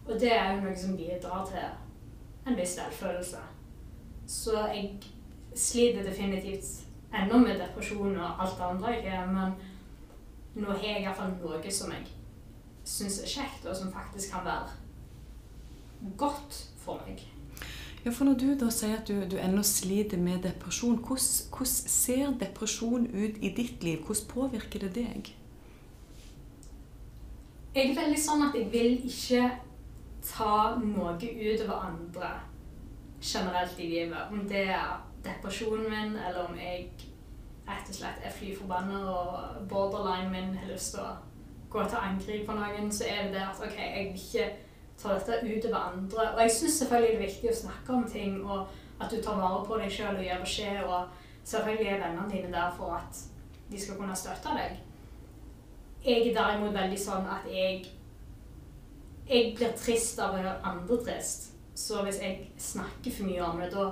[0.09, 3.43] Og det er jo noe som bidrar til en viss selvfølelse.
[4.27, 4.95] Så jeg
[5.55, 9.55] sliter definitivt ennå med depresjon og alt det andre jeg er, men
[10.55, 12.07] nå har jeg iallfall noe som jeg
[12.87, 14.71] syns er kjekt, og som faktisk kan være
[16.19, 17.23] godt for meg.
[18.05, 21.67] Ja, for Når du da sier at du, du ennå sliter med depresjon, hvordan, hvordan,
[21.67, 23.99] ser depresjon ut i ditt liv?
[24.07, 25.35] Hvordan påvirker det deg?
[27.75, 29.45] Jeg er veldig sånn at jeg vil ikke
[30.25, 32.33] ta noe utover andre
[33.21, 34.33] generelt i livet.
[34.33, 36.91] Om det er depresjonen min, eller om jeg
[37.69, 41.13] rett og slett er fly forbanna og borderline min har lyst til å
[41.71, 44.49] gå til angrep på noen, så er det det at OK, jeg vil ikke
[45.01, 46.27] ta dette utover andre.
[46.35, 48.67] Og jeg syns selvfølgelig det er viktig å snakke om ting, og
[49.01, 50.83] at du tar vare på deg sjøl og gir beskjed.
[50.85, 53.23] Og selvfølgelig er vennene dine der for at
[53.71, 54.83] de skal kunne støtte deg.
[56.05, 57.85] Jeg er derimot veldig sånn at jeg
[59.31, 61.53] jeg blir trist av å gjøre andre trist.
[61.79, 63.85] Så hvis jeg snakker for mye om det, da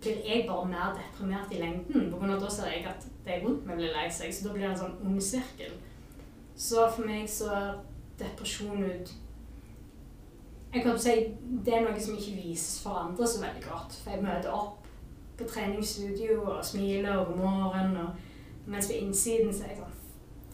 [0.00, 2.10] blir jeg bare mer deprimert i lengden.
[2.12, 4.46] På grunn av da ser jeg at det er rundt meg blir lei seg, så
[4.46, 5.74] da blir det en sånn ond sirkel.
[6.58, 7.72] Så for meg så er
[8.18, 9.12] depresjon ut
[10.72, 11.12] Jeg kan si
[11.64, 13.94] Det er noe som ikke vises for andre så veldig godt.
[14.02, 14.86] For jeg møter opp
[15.38, 18.08] på treningsstudio og smiler og god morgen, og
[18.66, 19.94] mens på innsiden så er jeg sånn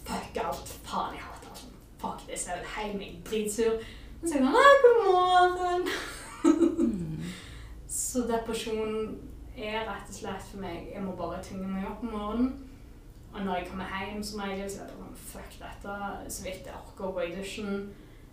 [0.04, 0.72] Fuck alt.
[0.84, 1.62] Faen, jeg hater alt.
[2.00, 2.44] Fuck this.
[2.48, 3.78] Jeg vil hjem, jeg er dritsur.
[4.20, 5.88] Og så er jeg sånn God morgen.
[6.44, 7.30] Mm.
[7.88, 9.14] så depresjon
[9.56, 12.70] er rett og slett for meg Jeg må bare tvinge meg opp om morgenen.
[13.34, 15.94] Og når jeg kommer hjem, som regel, så er det sånn Fuck dette.
[16.30, 17.88] Så vidt jeg orker å gå i dusjen.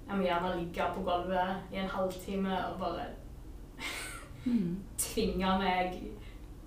[0.08, 3.08] Jeg må gjerne ligge på gulvet i en halvtime og bare
[4.46, 4.76] mm.
[5.06, 6.02] tvinge meg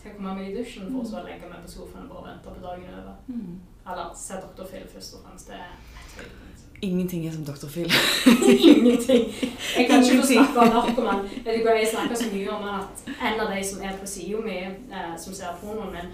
[0.01, 2.33] til å komme meg i dusjen, for så å legge meg på sofaen og bare
[2.33, 3.21] vente på dagen over.
[3.29, 3.61] Mm.
[3.85, 4.67] Eller se Dr.
[4.71, 5.51] Phil først og fremst.
[5.51, 6.44] Det er et høydepunkt.
[6.83, 7.69] Ingenting er som Dr.
[7.69, 7.93] Phil.
[8.71, 9.35] Ingenting.
[9.79, 11.23] Jeg kan ikke få snakke om narkoman.
[11.45, 14.07] Vet du hva, Jeg snakker så mye om at en av de som er på
[14.07, 16.11] sida mi, eh, som ser pornoen min,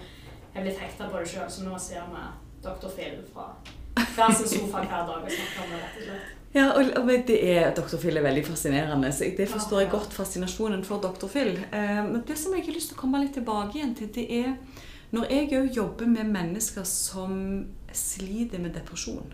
[0.55, 2.27] er blitt hekta på det sjøl, så nå ser vi
[2.63, 2.91] Dr.
[2.95, 3.49] Phil fra
[4.15, 6.37] hver sin sofa hver dag og snakker om det, rett og slett.
[6.53, 7.97] Ja, og, og det er, Dr.
[7.99, 9.11] Phil er veldig fascinerende.
[9.11, 11.27] så Det forstår jeg godt, fascinasjonen for Dr.
[11.27, 11.57] Phil.
[11.71, 14.27] Eh, men det som jeg har lyst til å komme litt tilbake igjen til, det
[14.41, 14.55] er
[15.11, 17.31] når jeg òg jobber med mennesker som
[17.91, 19.33] sliter med depresjon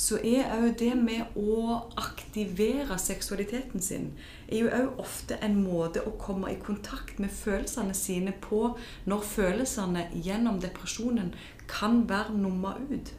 [0.00, 1.64] så er òg det med å
[2.00, 4.06] aktivere seksualiteten sin
[4.48, 8.62] er jo òg ofte en måte å komme i kontakt med følelsene sine på
[9.10, 11.34] når følelsene gjennom depresjonen
[11.68, 13.12] kan være numma ut.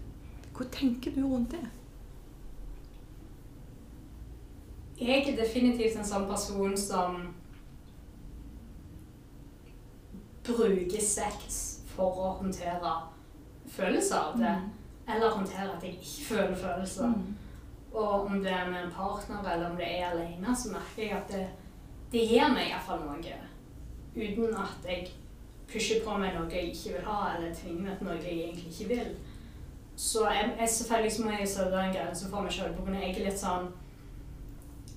[0.57, 1.61] Hva tenker du rundt det?
[5.01, 7.21] Jeg er definitivt en sånn person som
[10.49, 11.63] bruker sex
[11.93, 12.99] for å håndtere
[13.69, 14.17] følelser.
[14.17, 14.57] av Det.
[14.57, 14.77] Mm
[15.07, 17.07] eller håndtere at jeg ikke føler følelser.
[17.07, 17.37] Mm.
[17.93, 21.17] Og om det er med en partner eller om det er alene, så merker jeg
[21.17, 21.47] at det,
[22.11, 23.39] det gir meg iallfall noe.
[24.15, 25.11] Uten at jeg
[25.71, 28.71] pusher på meg noe jeg ikke vil ha, eller tvinger meg til noe jeg egentlig
[28.71, 29.11] ikke vil.
[29.95, 32.77] Så jeg, jeg selvfølgelig så må jeg sette en grense for meg sjøl.
[32.95, 33.67] Jeg er litt sånn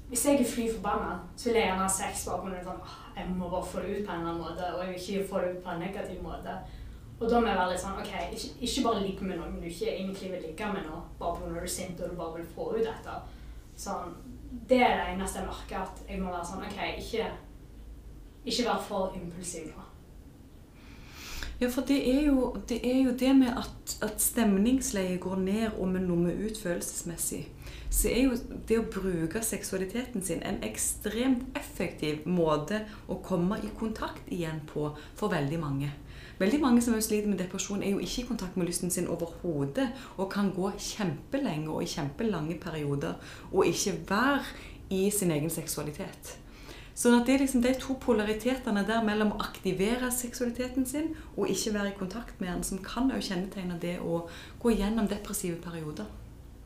[0.09, 2.83] Hvis jeg er fly forbanna, så vil jeg gjerne ha sex bare på sånn,
[3.17, 5.29] jeg må bare få det ut på en eller annen måte, og jeg vil ikke
[5.31, 6.57] få det ut på en negativ måte.
[7.25, 9.65] Og da må jeg være litt sånn OK, ikke, ikke bare ligg med noen du
[9.71, 12.51] ikke egentlig vil ligge med nå, bare når du er sint og du bare vil
[12.53, 13.15] få ut dette.
[13.81, 14.13] Sånn,
[14.69, 17.31] det er det eneste jeg merker, at jeg må være sånn OK, ikke,
[18.45, 19.89] ikke være for impulsiv nå.
[21.63, 25.67] Ja, for det er jo det, er jo det med at, at stemningsleiet går ned
[25.79, 27.45] og vi nummer ut følelsesmessig.
[27.95, 28.37] Så er jo
[28.69, 34.91] det å bruke seksualiteten sin en ekstremt effektiv måte å komme i kontakt igjen på
[35.15, 35.93] for veldig mange.
[36.39, 39.89] Veldig mange som sliter med depresjon, er jo ikke i kontakt med lysten sin overhodet.
[40.17, 43.15] Og kan gå kjempelenge og i kjempelange perioder
[43.53, 44.41] og ikke være
[44.91, 46.39] i sin egen seksualitet.
[46.95, 51.51] Sånn at det er liksom de to polaritetene der mellom å aktivere seksualiteten sin og
[51.51, 54.29] ikke være i kontakt med den, som kan jo kjennetegne det å
[54.63, 56.07] gå gjennom depressive perioder.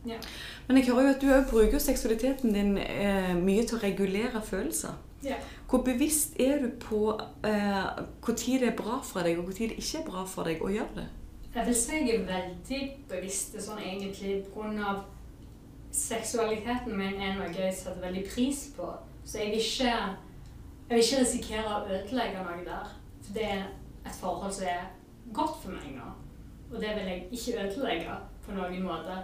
[0.09, 0.19] Ja.
[0.67, 4.43] Men jeg hører jo at du òg bruker seksualiteten din eh, mye til å regulere
[4.45, 5.01] følelser.
[5.69, 9.73] Hvor bevisst er du på eh, tid det er bra for deg, og hvor tid
[9.73, 11.07] det ikke er bra for deg å gjøre det?
[11.55, 14.99] Jeg vil si jeg er veldig bevisst sånn egentlig pga.
[15.91, 18.93] seksualiteten min er noe jeg setter veldig pris på.
[19.25, 19.95] Så jeg vil ikke,
[20.89, 22.95] jeg vil ikke risikere å ødelegge noe der.
[23.25, 23.65] For det er
[24.07, 24.87] et forhold som er
[25.35, 26.13] godt for meg nå.
[26.71, 29.19] Og det vil jeg ikke ødelegge på noen måte.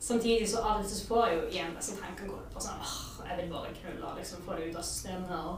[0.00, 2.80] Samtidig så av og til så får jeg jo igjen disse tankene går på sånn
[2.80, 2.96] åh,
[3.28, 5.36] jeg vil bare knulle liksom få det ut av systemet.
[5.38, 5.56] Og,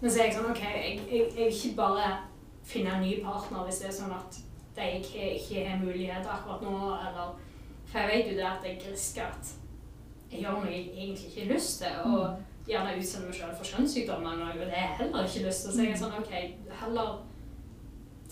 [0.00, 2.10] men så er jeg sånn OK, jeg, jeg, jeg ikke bare
[2.68, 4.40] finne en ny partner hvis det er sånn at
[4.78, 6.74] de ikke, ikke har muligheter akkurat nå,
[7.08, 7.38] eller
[7.88, 9.54] For jeg vet jo det at jeg risker at
[10.30, 13.70] jeg gjør noe jeg egentlig ikke har lyst til, og gjerne utsender meg selv for
[13.72, 15.72] kjønnssykdommer, noe, og det har jeg heller ikke lyst til.
[15.72, 16.34] Så jeg er sånn OK,
[16.82, 17.14] heller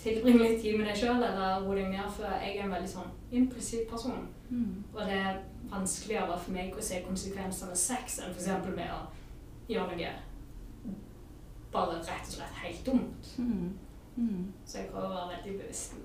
[0.01, 2.91] tilbring litt tid med deg sjøl, eller roe deg ned, for jeg er en veldig
[2.91, 4.27] sånn impulsiv person.
[4.95, 8.71] Og det er vanskeligere for meg å se konsekvensene av sex enn f.eks.
[8.77, 9.03] med å
[9.73, 10.15] gjøre noe
[11.77, 13.33] bare rett og slett helt dumt.
[13.37, 13.73] Mm.
[14.17, 14.45] Mm.
[14.65, 15.97] Så jeg prøver å være veldig bevisst.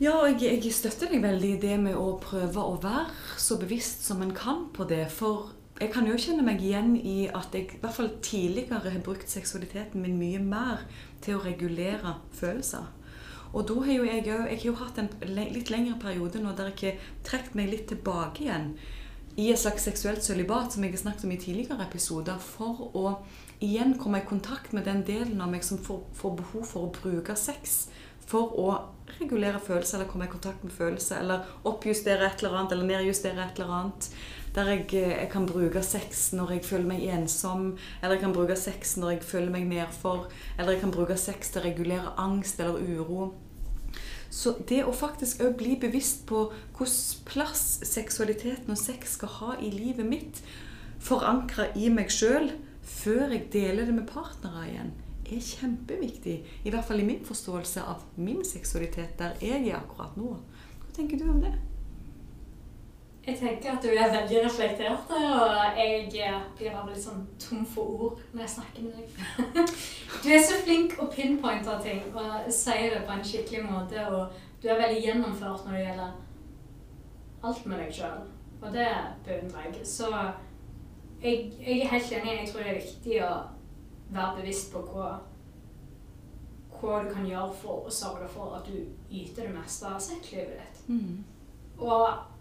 [0.00, 3.58] Ja, og jeg, jeg støtter deg veldig i det med å prøve å være så
[3.60, 5.04] bevisst som en kan på det.
[5.12, 9.00] For jeg kan jo kjenne meg igjen i at jeg i hvert fall tidligere har
[9.02, 10.84] brukt seksualiteten min mye mer
[11.24, 12.86] til å regulere følelser.
[13.54, 16.72] Og da har jo jeg Jeg har jo hatt en litt lengre periode nå der
[16.74, 18.74] jeg har trukket meg litt tilbake igjen
[19.36, 23.18] i et slags seksuelt sølibat, som jeg har snakket om i tidligere episoder, for å
[23.58, 26.92] igjen komme i kontakt med den delen av meg som får, får behov for å
[26.94, 27.88] bruke sex
[28.26, 28.68] for å
[29.18, 33.42] regulere følelser, eller komme i kontakt med følelser, eller oppjustere et eller annet, eller nedjustere
[33.42, 34.08] et eller annet.
[34.54, 38.34] Der jeg, eh, jeg kan bruke sex når jeg føler meg ensom, eller jeg kan
[38.36, 40.28] bruke sex når jeg føler meg nedfor,
[40.58, 43.32] eller jeg kan bruke sex til å regulere angst eller uro.
[44.30, 49.50] Så det å faktisk òg bli bevisst på hvilken plass seksualiteten og sex skal ha
[49.62, 50.40] i livet mitt,
[51.02, 52.50] forankra i meg sjøl,
[52.82, 54.90] før jeg deler det med partnere igjen,
[55.24, 56.38] er kjempeviktig.
[56.64, 60.34] I hvert fall i min forståelse av min seksualitet, der jeg er akkurat nå.
[60.82, 61.54] Hva tenker du om det?
[63.26, 66.08] Jeg tenker at du er veldig reflektert, og jeg
[66.58, 69.72] blir bare litt sånn tom for ord når jeg snakker med deg.
[70.24, 74.36] Du er så flink å pinpointe ting og sier det på en skikkelig måte, og
[74.60, 76.12] du er veldig gjennomført når det gjelder
[77.44, 78.20] alt med deg sjøl,
[78.60, 78.90] og det
[79.24, 79.86] beundrer jeg.
[79.88, 80.10] Så
[81.24, 82.36] jeg, jeg er helt enig.
[82.38, 83.32] Jeg tror det er viktig å
[84.12, 85.08] være bevisst på hva,
[86.76, 90.60] hva du kan gjøre for å sørge for at du yter det meste av sexlivet
[90.60, 90.84] ditt.
[91.80, 92.33] Og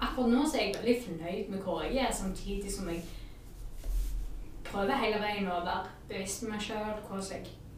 [0.00, 3.02] akkurat nå er jeg veldig fornøyd med hvor jeg er, samtidig som jeg
[4.64, 7.20] prøver hele veien å være bevisst med meg sjøl, hva,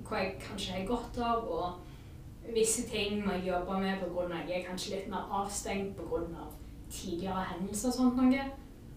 [0.09, 4.41] hva jeg kanskje har godt av, og visse ting må jeg jobbe med pga.
[4.49, 6.49] jeg er kanskje litt mer avstengt pga.
[6.93, 8.43] tidligere hendelser og sånt noe.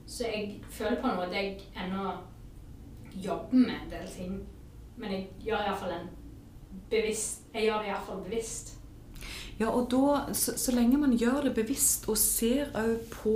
[0.06, 2.12] Så jeg føler på en måte jeg ennå
[3.24, 4.48] jobber med en del ting,
[4.98, 6.10] men jeg gjør iallfall en
[6.90, 8.76] bevisst Jeg gjør det iallfall bevisst.
[9.60, 13.36] Ja, og da, så, så lenge man gjør det bevisst og ser òg på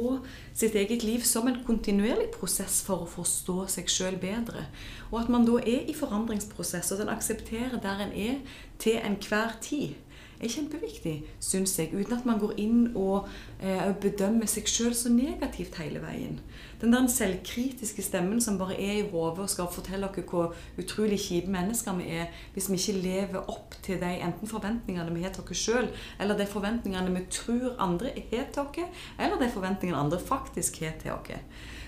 [0.51, 4.65] sitt eget liv som en kontinuerlig prosess for å forstå seg sjøl bedre,
[5.13, 8.99] og at man da er i forandringsprosess, og at en aksepterer der en er til
[8.99, 9.95] enhver tid,
[10.39, 11.91] er kjempeviktig, syns jeg.
[11.93, 13.27] Uten at man går inn og
[13.59, 16.39] eh, bedømmer seg sjøl så negativt hele veien.
[16.81, 21.19] Den der selvkritiske stemmen som bare er i hodet og skal fortelle oss hvor utrolig
[21.19, 25.35] kjipe mennesker vi er hvis vi ikke lever opp til de enten forventningene vi har
[25.35, 29.99] til oss sjøl, eller de forventningene vi tror andre har til oss, eller de forventningene
[29.99, 31.35] andre faktisk har til oss.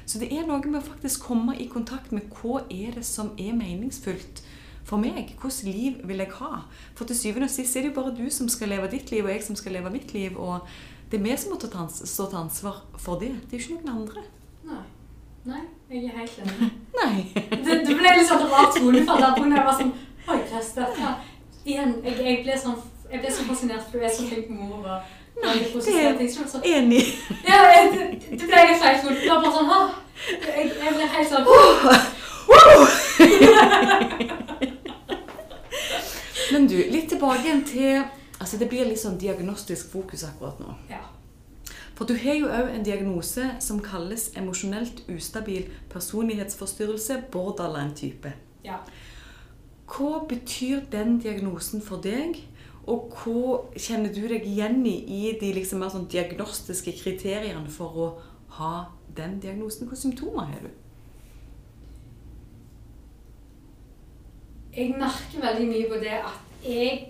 [0.05, 3.31] Så det er noe med å faktisk komme i kontakt med hva er det som
[3.39, 4.41] er meningsfullt
[4.85, 5.35] for meg.
[5.41, 6.61] Hvilket liv vil jeg ha?
[6.95, 9.23] For til syvende og sist er det jo bare du som skal leve ditt liv,
[9.25, 10.37] og jeg som skal leve mitt liv.
[10.39, 10.59] Og
[11.11, 13.33] det er vi som må ta stå til ansvar for det.
[13.49, 14.23] Det er jo ikke noen andre.
[14.71, 14.83] Nei.
[15.45, 16.67] Nei, jeg er helt enig.
[17.01, 17.13] Nei.
[17.33, 19.93] Det, det ble litt sånn rart tonefall der på når jeg var sånn
[20.29, 21.07] Oi, Chris, dette
[21.65, 22.77] Igjen, jeg, jeg ble sånn
[23.09, 26.59] Jeg ble så fascinert, for du er så flink mor og Nei, det er så,
[26.61, 27.01] Enig.
[27.47, 28.99] ja, jeg- det, ble litt feil.
[29.01, 29.69] Det var bare sånn
[30.45, 31.45] jeg, jeg ble helt sånn
[36.51, 38.03] Men du, litt tilbake igjen til
[38.41, 40.73] Altså Det blir litt sånn diagnostisk fokus akkurat nå.
[40.89, 41.03] Ja.
[41.93, 48.33] For du har jo òg en diagnose som kalles emosjonelt ustabil personlighetsforstyrrelse, borderline-type.
[48.65, 48.81] ja.
[49.91, 52.39] Hva betyr den diagnosen for deg?
[52.89, 57.99] Og hva kjenner du deg igjen i i de liksom mer sånn diagnostiske kriteriene for
[57.99, 58.07] å
[58.57, 58.75] ha
[59.17, 59.85] den diagnosen?
[59.85, 60.71] Hvilke symptomer har du?
[64.75, 67.09] Jeg merker veldig mye på det at jeg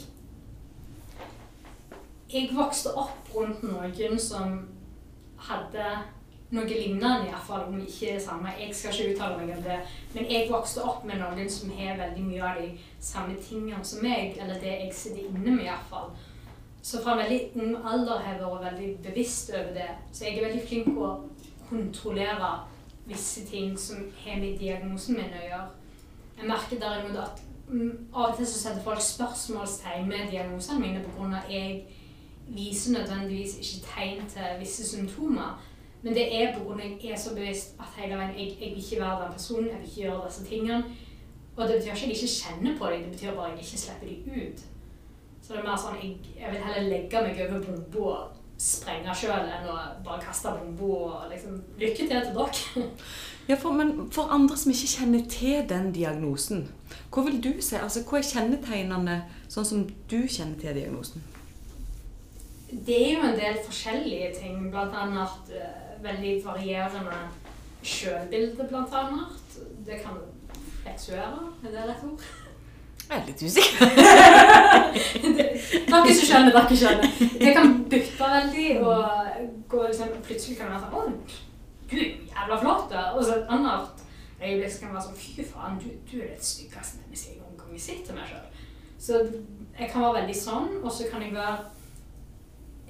[2.33, 4.53] Jeg vokste opp rundt noen som
[5.37, 5.89] hadde
[6.51, 8.53] noe lignende, iallfall om ikke det samme.
[8.59, 9.77] Jeg skal ikke uttale meg om det.
[10.13, 14.01] Men jeg vokste opp med noen som har veldig mye av de samme tingene som
[14.03, 16.09] meg, eller det jeg sitter inne med, iallfall.
[16.81, 19.91] Så fra en veldig ung alder har jeg vært veldig bevisst over det.
[20.11, 21.13] Så jeg er veldig flink på å
[21.69, 22.55] kontrollere
[23.05, 25.80] visse ting som har med diagnosen min å gjøre.
[26.41, 31.03] Jeg merker derimot at mm, av og til så setter folk spørsmålstegn med diagnosene mine
[31.03, 31.37] pga.
[31.37, 31.83] at jeg
[32.47, 35.63] viser nødvendigvis ikke tegn til visse symptomer.
[36.01, 36.73] Men det er pga.
[36.81, 39.67] at jeg er så bevisst at hele veien jeg, jeg vil ikke være den personen,
[39.67, 40.83] jeg vil ikke gjøre disse tingene.
[41.55, 43.65] Og det betyr ikke at jeg ikke kjenner på dem, det betyr bare at jeg
[43.65, 44.59] ikke slipper dem ut.
[45.41, 49.47] Så det er mer sånn jeg, jeg vil heller legge meg over bomba sprenge sjøl
[49.49, 52.87] enn å bare kaste bomba og liksom Lykke til til dere.
[53.49, 56.67] Ja, for, men for andre som ikke kjenner til den diagnosen,
[57.11, 57.75] hva vil du si?
[57.75, 59.15] Altså, hva er kjennetegnene
[59.51, 59.81] sånn som
[60.11, 61.25] du kjenner til diagnosen?
[62.71, 67.17] Det er jo en del forskjellige ting, annet uh, veldig varierende
[67.83, 69.57] sjølbilde, annet.
[69.89, 70.21] Det kan
[70.83, 72.29] fleksuere, er det rett ord?
[73.11, 73.91] Jeg er litt usikker.
[75.91, 77.09] Dere som skjønner, dere skjønner.
[77.41, 79.01] Det kan bytte veldig, og
[79.73, 80.97] gå liksom, plutselig kan det være sånn Å,
[81.91, 82.89] du er jævla flott.
[83.17, 83.95] Og så et annet
[84.39, 87.71] øyeblikk kan være sånn Fy faen, du, du er det styggeste mennesket jeg noen gang
[88.07, 88.47] til meg sjøl.
[89.01, 89.13] Så
[89.75, 91.57] jeg kan være veldig sånn, og så kan jeg være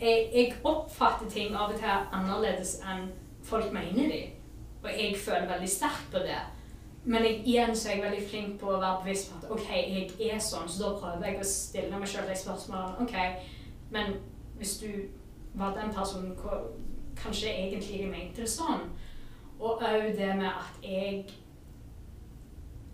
[0.01, 3.09] jeg, jeg oppfatter ting av og til annerledes enn
[3.45, 4.21] folk mener de.
[4.83, 6.41] Og jeg føler veldig sterkt på det.
[7.03, 9.69] Men jeg, igjen så er jeg veldig flink på å være bevisst på at ok,
[10.19, 13.05] jeg er sånn, så da prøver jeg å stille meg selv de spørsmålene.
[13.05, 13.47] Ok,
[13.95, 14.13] men
[14.59, 14.89] hvis du
[15.57, 16.59] var den personen, hva,
[17.17, 18.85] kanskje egentlig jeg mente det sånn?
[19.61, 21.37] Og òg det med at jeg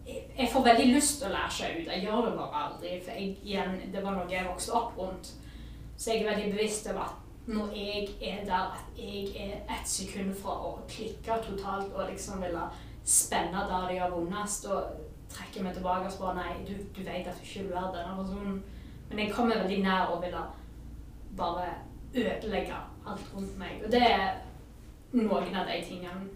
[0.07, 1.87] Jeg får veldig lyst til å lære seg ut.
[1.91, 2.91] Jeg gjør det bare aldri.
[3.03, 5.33] For jeg, igjen, det var noe jeg vokste opp rundt.
[5.97, 9.89] Så jeg er veldig bevisst over at når jeg er der at jeg er ett
[9.89, 12.63] sekund fra å klikke totalt og liksom ville
[13.07, 17.27] spenne der det gjør vondest, og trekke meg tilbake og spørre nei, du, du vet
[17.27, 18.57] at du ikke vil være denne personen.
[19.09, 20.43] Men jeg kommer veldig nær og ville
[21.37, 21.69] bare
[22.15, 23.79] ødelegge alt rundt meg.
[23.85, 24.41] Og det er
[25.15, 26.27] noen av de tingene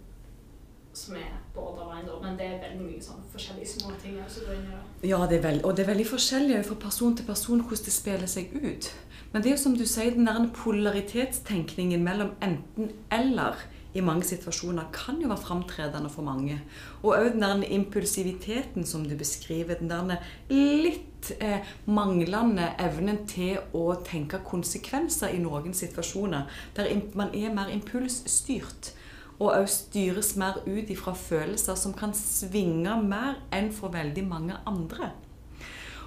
[0.93, 2.17] som er borderline, da.
[2.23, 4.17] Men det er veldig mye sånn forskjellige små ting.
[4.27, 7.27] Så det er, Ja, det er veld, og det er veldig forskjellig fra person til
[7.27, 8.91] person hvordan det spiller seg ut.
[9.31, 13.63] Men det er jo som du sier, den der polaritetstenkningen mellom enten-eller
[13.93, 16.61] i mange situasjoner kan jo være framtredende for mange.
[17.03, 19.75] Og òg den der impulsiviteten som du beskriver.
[19.79, 26.47] Den der litt eh, manglende evnen til å tenke konsekvenser i noen situasjoner.
[26.77, 28.93] Der man er mer impulsstyrt.
[29.41, 34.59] Og òg styres mer ut ifra følelser som kan svinge mer enn for veldig mange
[34.69, 35.11] andre.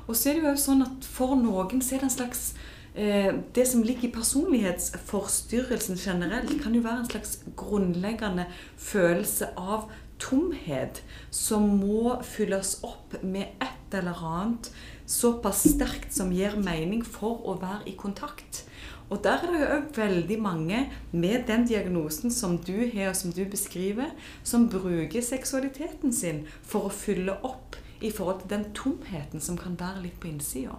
[0.07, 2.53] Og så er det jo òg sånn at for noen så er det en slags
[2.95, 8.47] det som ligger i personlighetsforstyrrelsen generelt, kan jo være en slags grunnleggende
[8.79, 9.89] følelse av
[10.23, 11.03] tomhet
[11.35, 14.71] som må fylles opp med et eller annet
[15.11, 18.65] såpass sterkt som gir mening for å være i kontakt.
[19.13, 20.79] Og der er det jo òg veldig mange
[21.13, 26.89] med den diagnosen som du har, og som du beskriver, som bruker seksualiteten sin for
[26.89, 30.79] å fylle opp i forhold til den tomheten som kan være litt på innsida.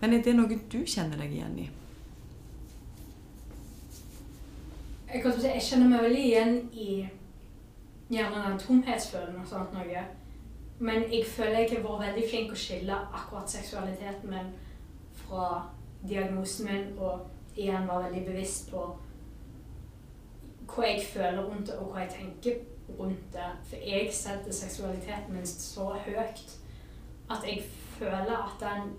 [0.00, 1.68] Men er det noe du kjenner deg igjen i?
[5.14, 6.88] Jeg, kan si, jeg kjenner meg veldig igjen i
[8.10, 10.04] gjerne den tomhetsfølelsen og sånt noe.
[10.78, 14.50] Men jeg føler jeg har vært veldig flink å skille akkurat seksualiteten min
[15.22, 15.46] fra
[16.02, 18.82] diagnosen min, og igjen være veldig bevisst på
[20.74, 22.58] hva jeg føler rundt det, og hva jeg tenker
[22.98, 23.50] rundt det.
[23.70, 26.58] For jeg setter seksualiteten min så høyt
[27.30, 27.62] at jeg
[27.94, 28.96] føler at den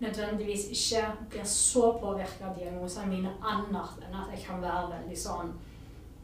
[0.00, 5.18] nødvendigvis ikke blir så påvirka av diagnosene mine annet enn at jeg kan være veldig
[5.18, 5.52] sånn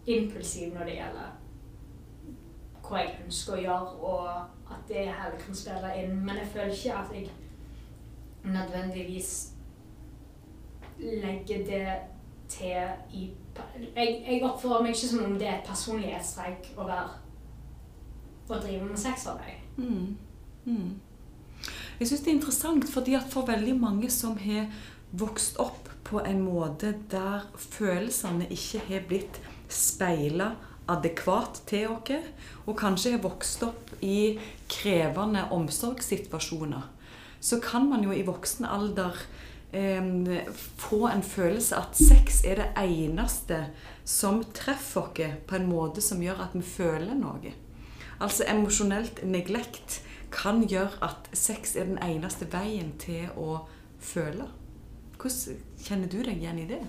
[0.06, 1.34] impulsiv når det gjelder
[2.86, 4.26] hva jeg ønsker å gjøre, og
[4.70, 6.12] at det heller kan spille inn.
[6.22, 7.30] Men jeg føler ikke at jeg
[8.46, 9.32] nødvendigvis
[10.98, 11.96] legger det
[12.48, 13.30] til i
[13.96, 17.14] Jeg, jeg oppfører meg ikke som om det er et personlighetstrekk å være
[18.48, 19.62] å drive med sexarbeid.
[19.76, 20.16] Mm.
[20.64, 20.90] Mm.
[21.96, 24.68] Jeg syns det er interessant, fordi at for veldig mange som har
[25.16, 29.40] vokst opp på en måte der følelsene ikke har blitt
[29.72, 30.52] speila
[30.92, 32.28] adekvat til oss,
[32.66, 34.36] og kanskje har vokst opp i
[34.70, 36.84] krevende omsorgssituasjoner,
[37.40, 39.16] så kan man jo i voksen alder
[39.72, 40.46] eh,
[40.78, 43.64] få en følelse at sex er det eneste
[44.04, 47.56] som treffer oss på en måte som gjør at vi føler noe.
[48.20, 53.60] Altså emosjonelt neglekt kan gjøre at sex er den eneste veien til å
[53.98, 54.48] føle.
[55.16, 56.82] Hvordan kjenner du deg igjen i det?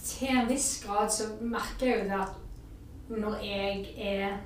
[0.00, 2.38] Til en viss grad så merker jeg jo det at
[3.10, 4.38] når jeg er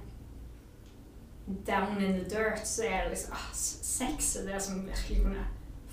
[1.66, 5.44] down in the dirt, så er det liksom ah, Sex er det som virkelig kunne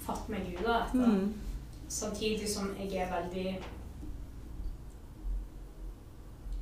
[0.06, 1.08] fått meg ut av dette.
[1.08, 1.34] Mm.
[1.92, 3.60] Samtidig som jeg er veldig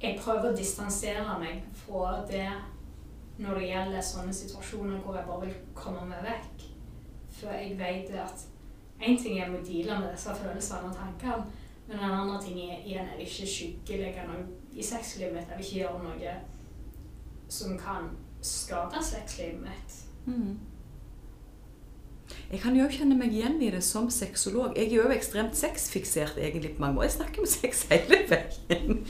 [0.02, 2.48] Jeg prøver å distansere meg fra det
[3.40, 6.64] når det gjelder sånne situasjoner hvor jeg bare vil komme meg vekk.
[7.40, 8.46] For jeg vet at
[9.00, 11.46] én ting er å deale med disse følelsene og tankene,
[11.90, 14.44] men en annen ting er igjen jeg vil ikke skyggelegge noe
[14.76, 15.52] i sexlivet mitt.
[15.52, 16.36] Jeg vil ikke gjøre noe
[17.50, 18.12] som kan
[18.46, 19.96] skade sexlivet mitt.
[20.26, 20.60] Mm.
[22.50, 24.72] Jeg kan jo kjenne meg igjen i det som sexolog.
[24.74, 27.06] Jeg er jo ekstremt sexfiksert egentlig på mange måter.
[27.12, 29.04] Jeg snakker med sex hele veien.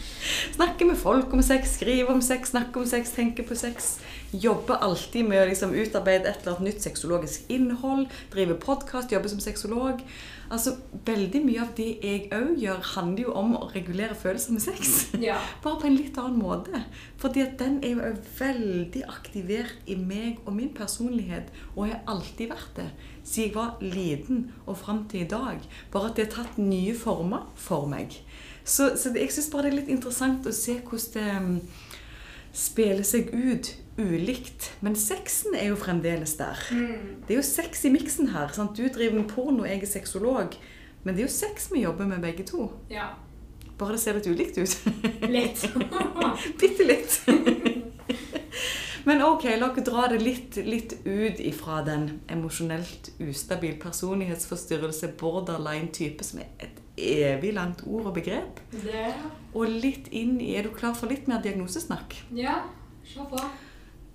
[0.57, 3.93] Snakker med folk om sex, skriver om sex, snakker om sex, tenker på sex.
[4.35, 8.09] Jobber alltid med å liksom utarbeide et eller annet nytt sexologisk innhold.
[8.33, 10.03] Driver podkast, jobber som sexolog.
[10.49, 10.75] Altså,
[11.05, 14.97] Veldig mye av det jeg òg gjør, handler jo om å regulere følelser med sex.
[15.21, 15.37] Ja.
[15.63, 16.83] Bare på en litt annen måte.
[17.21, 22.51] Fordi at den er jo veldig aktivert i meg og min personlighet, og har alltid
[22.51, 22.89] vært det.
[23.29, 25.61] Siden jeg var liten og fram til i dag.
[25.93, 28.15] Bare at det har tatt nye former for meg.
[28.63, 31.53] Så, så det, jeg syns bare det er litt interessant å se hvordan det mm,
[32.57, 34.71] spiller seg ut ulikt.
[34.81, 36.59] Men sexen er jo fremdeles der.
[36.73, 37.21] Mm.
[37.27, 38.49] Det er jo sex i miksen her.
[38.55, 38.77] sant?
[38.77, 40.57] Du driver med porno, jeg er sexolog.
[41.03, 42.71] Men det er jo sex vi jobber med begge to.
[42.89, 43.11] ja.
[43.79, 44.73] Bare det ser litt ulikt ut.
[45.31, 45.61] Litt.
[46.59, 47.13] Bitte litt.
[49.05, 56.25] Men ok, la oss dra det litt, litt ut ifra den emosjonelt ustabil personlighetsforstyrrelse, borderline-type,
[56.25, 58.59] som er et evig langt ord og begrep.
[58.71, 59.07] Det
[59.53, 62.17] Og litt inn i Er du klar for litt mer diagnosesnakk?
[62.35, 62.61] Ja,
[63.09, 63.39] Se på.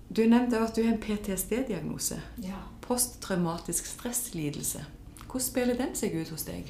[0.07, 2.21] Du nevnte at du har en PTSD-diagnose.
[2.37, 2.61] Ja.
[2.81, 4.85] Posttraumatisk stresslidelse.
[5.25, 6.69] Hvordan spiller den seg ut hos deg?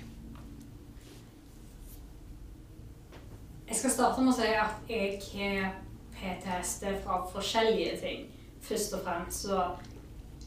[3.67, 5.75] Jeg skal starte med å si at jeg har
[6.15, 8.25] PTSD fra forskjellige ting.
[8.61, 9.69] Først og fremst så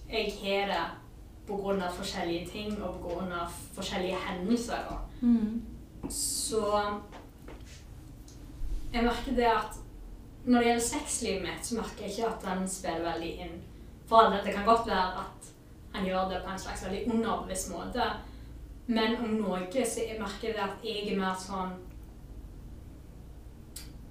[0.09, 0.85] jeg har det
[1.47, 1.91] pga.
[1.91, 3.47] forskjellige ting og pga.
[3.75, 5.09] forskjellige hendelser.
[5.21, 5.63] Mm.
[6.11, 6.85] Så
[8.93, 9.79] jeg merker det at
[10.45, 13.59] når det gjelder sexlivet mitt, så merker jeg ikke at den spiller veldig inn.
[14.07, 15.51] For alle, det kan godt være at
[15.93, 18.03] han gjør det på en slags veldig underbevisst måte.
[18.87, 21.75] Men om noe så jeg merker det at jeg er mer sånn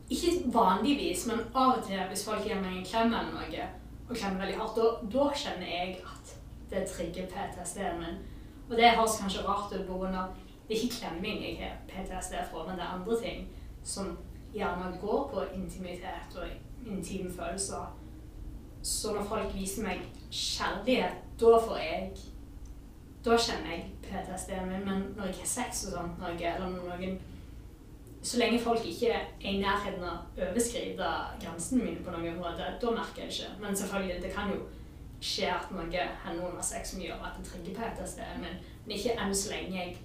[0.10, 3.68] Ikke vanligvis, men av og til hvis folk gir meg en klem eller noe,
[4.08, 4.80] og klemmer veldig hardt,
[5.12, 6.34] da, kjenner jeg at
[6.72, 8.22] det trigger PTSD-en min.
[8.70, 10.24] Og det høres kanskje rart ut pga.
[10.68, 13.48] Det er ikke klemming jeg har PTSD fra, men det er andre ting
[13.84, 14.18] som
[14.54, 17.98] gjerne går på intimitet og intime følelser.
[18.84, 22.12] Så når folk viser meg kjærlighet, da får jeg
[23.26, 24.84] Da kjenner jeg PTSD-en min.
[24.86, 27.18] Men når jeg har sex og sånt, noe, eller når noen
[28.28, 32.66] Så lenge folk ikke er i nærheten av å overskride grensene mine på noen måte,
[32.82, 33.54] da merker jeg ikke.
[33.62, 34.58] Men selvfølgelig, det kan jo
[35.24, 39.16] skje at noe hender under sex som gjør at det trigger PTSD-en sted, Men ikke
[39.16, 39.96] enn så lenge jeg,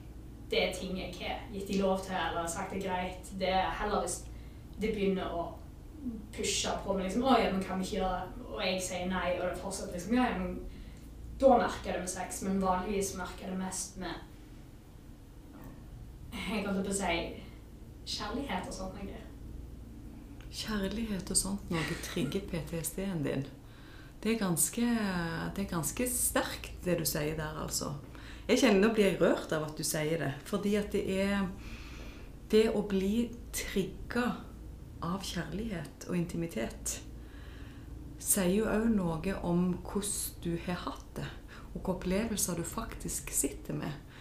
[0.52, 3.34] det er ting jeg har gitt de lov til eller sagt det er greit.
[3.40, 4.20] Det er heller hvis
[4.78, 5.44] det begynner å
[6.34, 9.06] pushe på meg liksom, 'Å ja, men kan vi ikke gjøre det?' Og jeg sier
[9.08, 10.60] nei, og det fortsetter liksom ja, men
[11.40, 14.14] Da merker jeg det med sex, men vanligvis merker jeg det mest med
[16.32, 17.41] Jeg holdt på å si
[18.06, 19.20] kjærlighet og sånt noe.
[20.52, 23.44] Kjærlighet og sånt noe trigger PTSD-en din.
[24.22, 24.86] Det er, ganske,
[25.56, 27.96] det er ganske sterkt, det du sier der, altså.
[28.46, 30.32] Jeg kjenner Nå blir jeg rørt av at du sier det.
[30.46, 31.48] Fordi at det er
[32.52, 34.26] Det å bli trigga
[35.02, 36.98] av kjærlighet og intimitet
[38.22, 41.28] sier jo òg noe om hvordan du har hatt det,
[41.72, 44.11] og hvilke opplevelser du faktisk sitter med.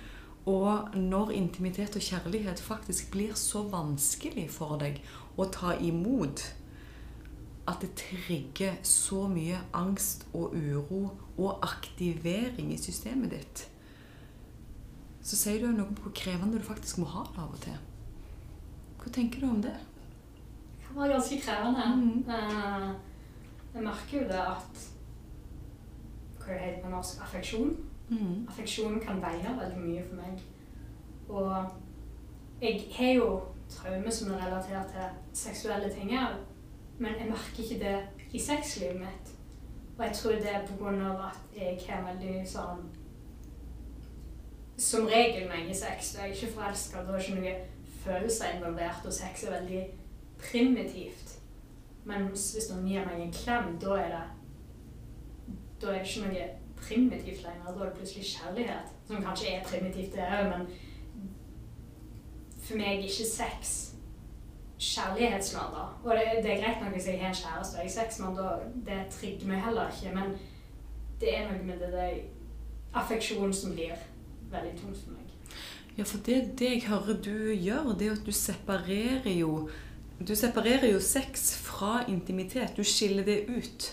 [0.50, 5.04] Og når intimitet og kjærlighet faktisk blir så vanskelig for deg
[5.38, 6.42] å ta imot
[7.70, 11.04] at det trigger så mye angst og uro
[11.38, 13.68] og aktivering i systemet ditt,
[15.22, 17.62] så sier du jo noe om hvor krevende du faktisk må ha det av og
[17.62, 17.78] til.
[19.02, 19.76] Hva tenker du om det?
[20.74, 21.86] Det kan være ganske krevende.
[21.96, 22.26] Mhm.
[22.30, 22.89] Eh,
[23.74, 24.88] jeg merker jo det at
[26.42, 27.22] Hva heter det på norsk?
[27.22, 27.76] Affeksjon.
[28.10, 28.47] Mm.
[28.49, 30.41] Affeksjon kan veie veldig mye for meg.
[31.30, 31.66] Og
[32.62, 36.12] jeg har jo traume som er relatert til seksuelle ting
[37.02, 37.99] men jeg merker ikke det
[38.34, 39.32] i sexlivet mitt.
[39.97, 41.30] Og jeg tror det er pga.
[41.30, 42.89] at jeg har veldig sånn
[44.78, 47.58] Som regel når jeg har sex, da er jeg ikke forelska, da er ikke noen
[48.04, 49.82] følelser involvert, og sex er veldig
[50.39, 51.36] primitivt.
[52.06, 54.24] Men hvis noen gir meg en klem, da er det
[55.82, 56.47] Da er det ikke noe
[56.82, 57.67] primitivt lenger.
[57.67, 58.91] Da er det plutselig kjærlighet.
[59.07, 60.67] Som kanskje er primitivt, det òg, men
[62.61, 63.91] for meg er ikke sex
[64.82, 66.01] kjærlighetslader.
[66.03, 68.19] Og det, det, er greit nok hvis jeg har en kjæreste og jeg har sex,
[68.19, 68.47] men da,
[68.88, 70.15] det trigger meg heller ikke.
[70.15, 70.34] Men
[71.21, 72.09] det er noe med det, det
[72.97, 73.93] affeksjonen som blir
[74.51, 75.57] veldig tungt for meg.
[75.97, 79.69] Ja, for det, det jeg hører du gjør, det er at du separerer jo
[80.21, 82.77] Du separerer jo sex fra intimitet.
[82.77, 83.88] Du skiller det ut.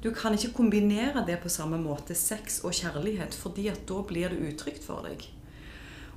[0.00, 4.32] Du kan ikke kombinere det på samme måte, sex og kjærlighet, fordi at da blir
[4.32, 5.26] det utrygt for deg.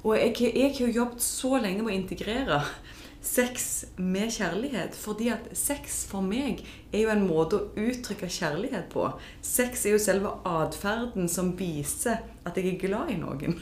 [0.04, 2.62] Og jeg, jeg har jobbet så lenge med å integrere
[3.24, 4.96] sex med kjærlighet.
[4.96, 9.08] Fordi at sex for meg er jo en måte å uttrykke kjærlighet på.
[9.42, 13.60] Sex er jo selve atferden som viser at jeg er glad i noen.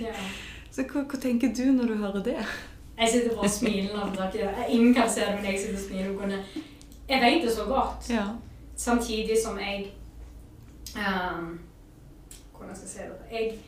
[0.00, 0.16] Ja.
[0.72, 2.38] Så hva, hva, tenker du når du hører det?
[2.96, 4.62] Jeg sitter bare og smiler.
[4.72, 6.46] Ingen kan se det, men jeg sitter og smiler.
[7.10, 8.08] Jeg vet det så godt.
[8.08, 8.24] Ja.
[8.82, 9.92] Samtidig som jeg
[10.96, 11.60] um,
[12.56, 13.18] Hvordan skal jeg si det?
[13.30, 13.58] Jeg,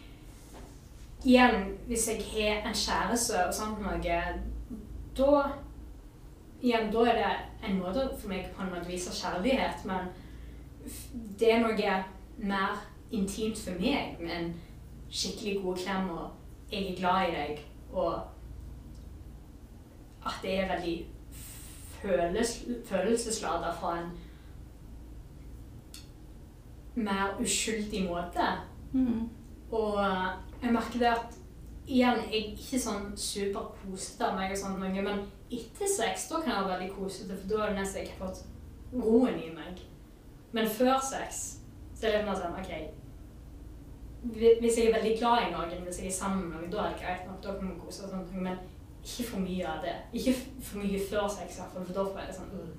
[1.25, 4.01] igjen, hvis jeg har en kjæreste og sånt noe
[5.17, 5.45] da
[6.63, 7.31] igjen, da er det
[7.69, 10.11] en måte for meg på en måte å vise kjærlighet, men
[11.39, 11.97] det er noe
[12.43, 12.83] mer
[13.15, 14.53] intimt for meg med en
[15.11, 18.15] skikkelig god klem, og jeg er glad i deg, og
[20.27, 20.99] at det er veldig
[22.91, 24.15] følelsesladet fra en
[26.95, 28.51] mer uskyldig måte.
[28.93, 29.29] Mm.
[29.75, 29.99] Og
[30.63, 31.39] jeg merker det at
[31.87, 36.55] igjen, jeg er ikke sånn superkosete av meg, og sånt, men etter sex da kan
[36.55, 38.45] jeg være veldig kosete, for da er det nesten har fått
[38.95, 39.83] roen i meg.
[40.55, 41.45] Men før sex
[41.95, 42.71] så er det mer sånn OK
[44.31, 46.95] Hvis jeg er veldig glad i noen, hvis jeg er sammen med noen, da er
[46.95, 48.63] det greit nok, da kan vi kose oss, men
[49.05, 49.95] ikke for mye av det.
[50.17, 50.33] Ikke
[50.65, 52.73] for mye før sex, i hvert fall, for da får jeg det sånn uh.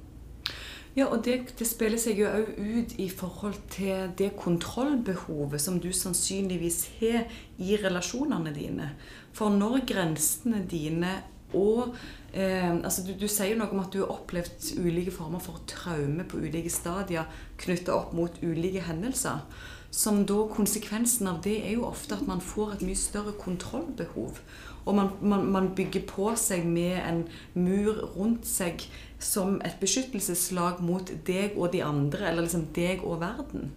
[0.95, 5.79] Ja, og det, det spiller seg jo òg ut i forhold til det kontrollbehovet som
[5.83, 7.25] du sannsynligvis har
[7.59, 8.93] i relasjonene dine.
[9.35, 11.17] For når grensene dine
[11.55, 11.95] og
[12.33, 15.61] eh, altså du, du, sier jo noe om at du har opplevd ulike former for
[15.69, 17.27] traume på ulike stadier
[17.61, 19.43] knytta opp mot ulike hendelser.
[19.95, 24.41] Som da Konsekvensen av det er jo ofte at man får et mye større kontrollbehov.
[24.85, 27.21] Og man, man, man, bygger på seg med en
[27.53, 28.83] mur rundt seg
[29.19, 33.71] som et beskyttelseslag mot deg og de andre, eller liksom deg og verden.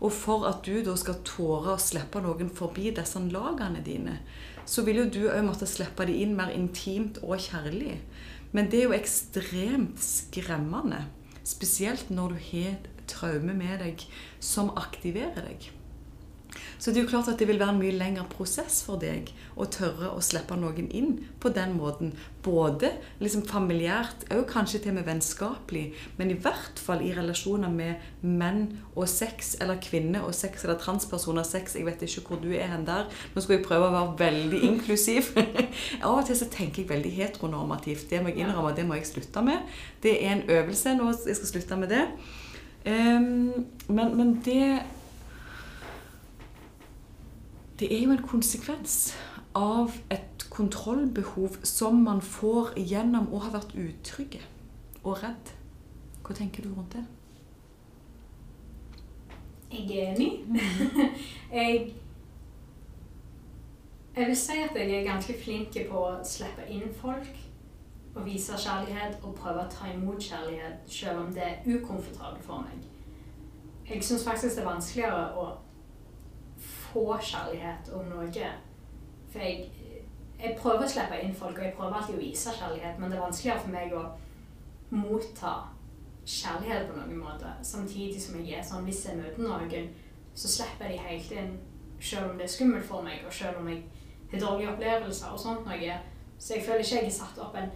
[0.00, 4.18] Og for at du da skal tåre å slippe noen forbi disse lagene dine,
[4.68, 8.00] så vil jo du òg måtte slippe de inn mer intimt og kjærlig.
[8.52, 11.06] Men det er jo ekstremt skremmende.
[11.46, 14.04] Spesielt når du har traume med deg
[14.42, 15.70] som aktiverer deg.
[16.78, 19.30] Så det er jo klart at det vil være en mye lengre prosess for deg
[19.56, 22.12] å tørre å slippe noen inn på den måten.
[22.44, 25.84] Både liksom familiært, og kanskje til og med vennskapelig,
[26.18, 28.62] men i hvert fall i relasjoner med menn
[28.94, 31.78] og sex, eller kvinner og sex, eller transpersoner og sex.
[31.78, 33.08] Jeg vet ikke hvor du er hen der.
[33.34, 35.32] Nå skal jeg prøve å være veldig inklusiv.
[36.04, 38.08] Av og til så tenker jeg veldig heteronormativt.
[38.10, 39.78] Det må jeg innrømme, det må jeg slutte med.
[40.02, 42.04] Det er en øvelse nå, jeg skal slutte med det.
[42.86, 44.60] Um, men, men det
[47.78, 49.14] det er jo en konsekvens
[49.56, 54.40] av et kontrollbehov som man får gjennom å ha vært utrygge
[55.02, 55.52] og redd.
[56.24, 57.04] Hva tenker du rundt det?
[59.70, 60.30] Jeg er enig.
[61.58, 61.92] jeg,
[64.16, 67.44] jeg vil si at jeg er ganske flink på å slippe inn folk
[68.16, 72.64] og vise kjærlighet og prøve å ta imot kjærlighet selv om det er ukomfortabelt for
[72.64, 72.80] meg.
[73.86, 75.50] Jeg syns faktisk det er vanskeligere å
[76.92, 78.50] få kjærlighet om noe.
[79.32, 79.70] For jeg,
[80.40, 83.18] jeg prøver å slippe inn folk, og jeg prøver alltid å vise kjærlighet, men det
[83.18, 84.04] er vanskeligere for meg å
[84.96, 85.54] motta
[86.26, 87.52] kjærlighet på noen måte.
[87.62, 89.88] Samtidig som jeg er sånn hvis jeg møter noen,
[90.36, 91.56] så slipper jeg de helt inn,
[92.00, 93.84] selv om det er skummelt for meg, og selv om jeg
[94.32, 95.98] har dårlige opplevelser og sånt noe.
[96.38, 97.70] Så jeg føler ikke jeg har satt opp en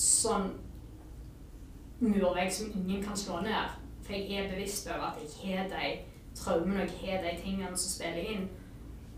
[0.00, 0.48] sånn
[2.00, 3.76] murvegg som ingen kan slå ned.
[4.04, 5.92] For jeg er bevisst over at jeg har de
[6.34, 8.48] traumen og jeg har de tingene som spiller inn.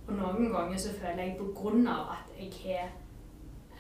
[0.06, 2.92] Og noen ganger så føler jeg på grunn av at jeg har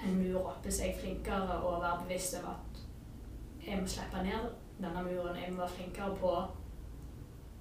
[0.04, 2.80] en mur oppe, så er jeg flinkere å være bevisst over at
[3.66, 5.38] jeg må slippe ned denne muren.
[5.40, 6.42] Jeg må være flinkere på å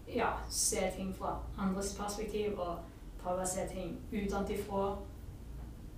[0.07, 2.77] ja, se ting fra andres perspektiv og
[3.21, 4.89] prøve å se ting utenfra.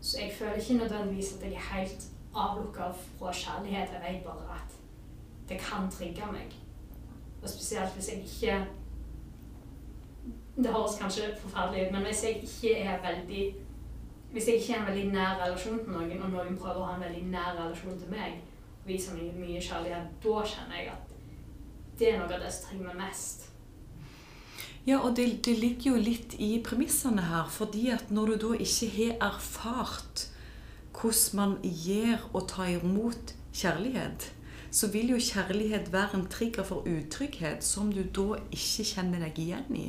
[0.01, 3.95] Så jeg føler ikke nødvendigvis at jeg er helt avlukka fra kjærlighet.
[3.95, 4.77] Jeg vet bare at
[5.49, 6.53] det kan trigge meg.
[7.41, 8.65] Og spesielt hvis jeg ikke
[10.57, 13.43] det høres kanskje forferdelig ut, men hvis jeg ikke er veldig
[14.31, 16.95] hvis jeg ikke har en veldig nær relasjon til noen, og noen prøver å ha
[16.97, 18.41] en veldig nær relasjon til meg,
[18.81, 21.13] og vise meg mye kjærlighet, da kjenner jeg at
[21.99, 23.47] det er noe av det som trenger meg mest.
[24.87, 28.51] Ja, og det, det ligger jo litt i premissene her, fordi at når du da
[28.67, 30.27] ikke har erfart
[30.97, 34.31] hvordan man gir og tar imot kjærlighet,
[34.71, 39.39] så vil jo kjærlighet være en trigger for utrygghet som du da ikke kjenner deg
[39.41, 39.87] igjen i.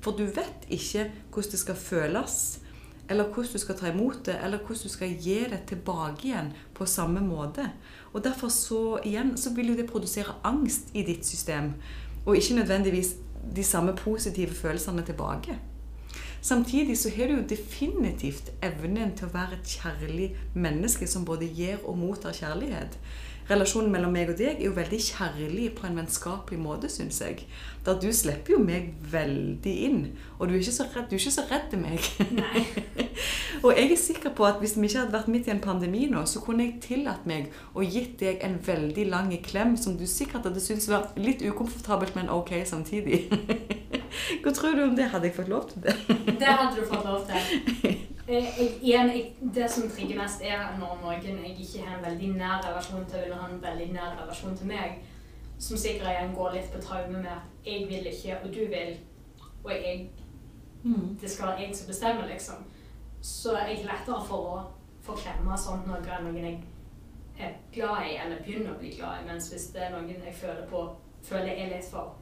[0.00, 2.36] For du vet ikke hvordan det skal føles,
[3.10, 6.52] eller hvordan du skal ta imot det, eller hvordan du skal gi det tilbake igjen
[6.74, 7.66] på samme måte.
[8.12, 11.74] Og derfor så, igjen, så vil jo det produsere angst i ditt system,
[12.26, 13.14] og ikke nødvendigvis
[13.56, 15.58] de samme positive følelsene tilbake.
[16.40, 21.48] Samtidig så har du jo definitivt evnen til å være et kjærlig menneske som både
[21.52, 22.96] gir og mottar kjærlighet.
[23.50, 27.40] Relasjonen mellom meg og deg er jo veldig kjærlig på en vennskapelig måte, syns jeg.
[27.82, 30.04] Da du slipper jo meg veldig inn.
[30.40, 32.06] Og du er ikke så redd, du ikke så redd meg.
[33.64, 36.06] Og jeg er sikker på at hvis vi ikke hadde vært midt i en pandemi
[36.08, 40.06] nå, så kunne jeg tillatt meg å gitt deg en veldig lang klem som du
[40.08, 43.26] sikkert hadde syntes var litt ukomfortabelt, men ok samtidig.
[44.42, 45.10] Hva tror du om det?
[45.12, 45.96] Hadde jeg fått lov til det?
[46.40, 47.36] Det hadde du fått lov til.
[47.84, 47.98] Jeg,
[48.32, 49.26] jeg, igjen, jeg,
[49.58, 53.26] det som trigger mest, er når noen jeg ikke har en veldig nær relasjon til,
[53.26, 55.02] vil ha en veldig nær relasjon til meg,
[55.60, 58.96] som sikkert igjen går litt på traume med jeg vil ikke, og du vil,
[59.66, 60.08] og jeg
[60.82, 61.16] Mm.
[61.20, 62.64] Det skal være jeg som bestemmer, liksom.
[63.20, 64.60] Så er jeg lettere for å
[65.04, 66.62] få klemme sånt noe enn noen jeg
[67.40, 69.28] er glad i, eller begynner å bli glad i.
[69.28, 70.84] Mens hvis det er noen jeg føler på
[71.24, 72.16] føler er litt for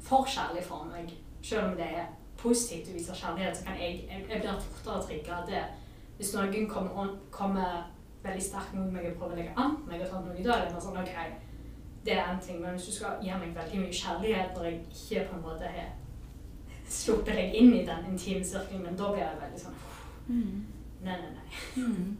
[0.00, 1.12] for kjærlig for meg,
[1.42, 2.06] selv om det er
[2.40, 5.64] positivt å vise kjærlighet, så kan jeg, jeg, blir fortere trigga av det.
[6.16, 7.90] Hvis noen kommer, kommer
[8.24, 10.56] veldig sterkt mot meg og prøver å legge an på meg, og sånt noe, da
[10.56, 11.14] er det sånn OK,
[12.04, 12.60] det er en ting.
[12.62, 15.74] Men hvis du skal gi meg veldig mye kjærlighet når jeg ikke på en måte
[15.76, 15.92] har
[16.90, 19.78] sluppet deg inn i den intime sirkelen, men da blir jeg veldig sånn
[20.30, 20.66] Mm.
[21.02, 21.84] Nei, nei, nei.
[21.84, 22.16] Mm.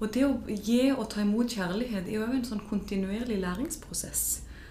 [0.00, 4.24] Og det å gi og ta imot kjærlighet er jo en sånn kontinuerlig læringsprosess.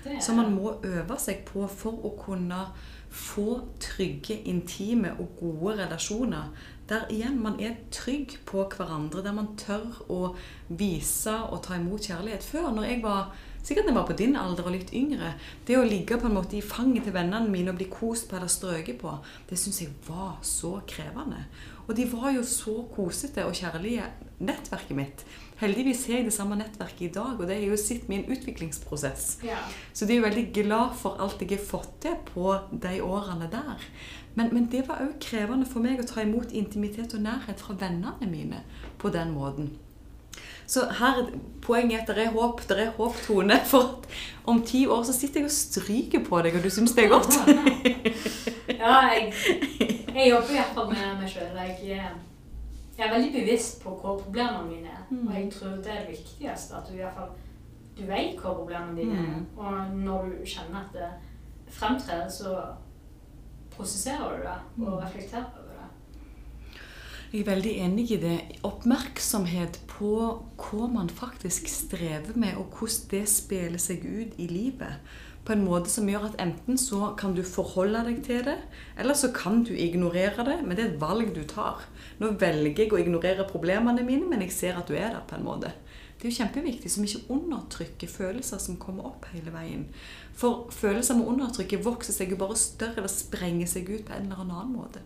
[0.04, 2.66] Er, som man må øve seg på for å kunne
[3.14, 6.50] få trygge, intime og gode relasjoner.
[6.90, 10.34] Der igjen man er trygg på hverandre, der man tør å
[10.68, 12.44] vise og ta imot kjærlighet.
[12.44, 13.32] Før, når jeg var
[13.64, 15.34] sikkert jeg var på din alder og litt yngre,
[15.68, 18.38] det å ligge på en måte i fanget til vennene mine og bli kost på
[18.38, 19.16] eller strøket på,
[19.50, 21.46] det syns jeg var så krevende.
[21.88, 24.06] Og de var jo så kosete og kjærlige,
[24.44, 25.24] nettverket mitt.
[25.60, 29.38] Heldigvis har jeg det samme nettverket i dag, og det har jo sett min utviklingsprosess.
[29.44, 29.60] ja.
[29.94, 33.48] Så de er jo veldig glad for alt jeg har fått til på de årene
[33.52, 33.88] der.
[34.36, 37.78] Men, men det var òg krevende for meg å ta imot intimitet og nærhet fra
[37.80, 38.64] vennene mine
[38.98, 39.72] på den måten.
[40.74, 41.20] Så her,
[41.62, 43.60] poenget er at det er håp, det er håp, Tone.
[43.70, 44.08] For at
[44.50, 47.14] om ti år så sitter jeg og stryker på deg, og du syns det er
[47.14, 47.38] godt.
[48.84, 49.34] Ja, jeg,
[50.16, 51.54] jeg jobber i hvert fall med meg sjøl.
[51.56, 52.20] Jeg, er-
[52.98, 55.04] jeg er veldig bevisst på hva problemene mine er.
[55.10, 55.28] Mm.
[55.28, 56.76] Og jeg tror det er det viktigste.
[56.78, 57.32] At du i hvert fall
[57.98, 59.38] du vet hva problemene dine er.
[59.38, 59.46] Mm.
[59.58, 62.56] Og når du kjenner at det fremtrer, så
[63.76, 64.58] prosesserer du det
[64.88, 65.04] og Mm.
[65.06, 65.63] reflekterer.
[67.34, 68.36] Jeg er veldig enig i det.
[68.62, 70.10] Oppmerksomhet på
[70.62, 75.00] hva man faktisk strever med, og hvordan det spiller seg ut i livet.
[75.42, 78.60] På en måte som gjør at enten så kan du forholde deg til det,
[79.02, 81.82] eller så kan du ignorere det, men det er et valg du tar.
[82.22, 85.40] Nå velger jeg å ignorere problemene mine, men jeg ser at du er der på
[85.40, 85.74] en måte.
[86.14, 89.88] Det er jo kjempeviktig, som ikke undertrykker følelser som kommer opp hele veien.
[90.38, 94.30] For følelser med undertrykket vokser seg jo bare større eller sprenger seg ut på en
[94.30, 95.02] eller annen måte.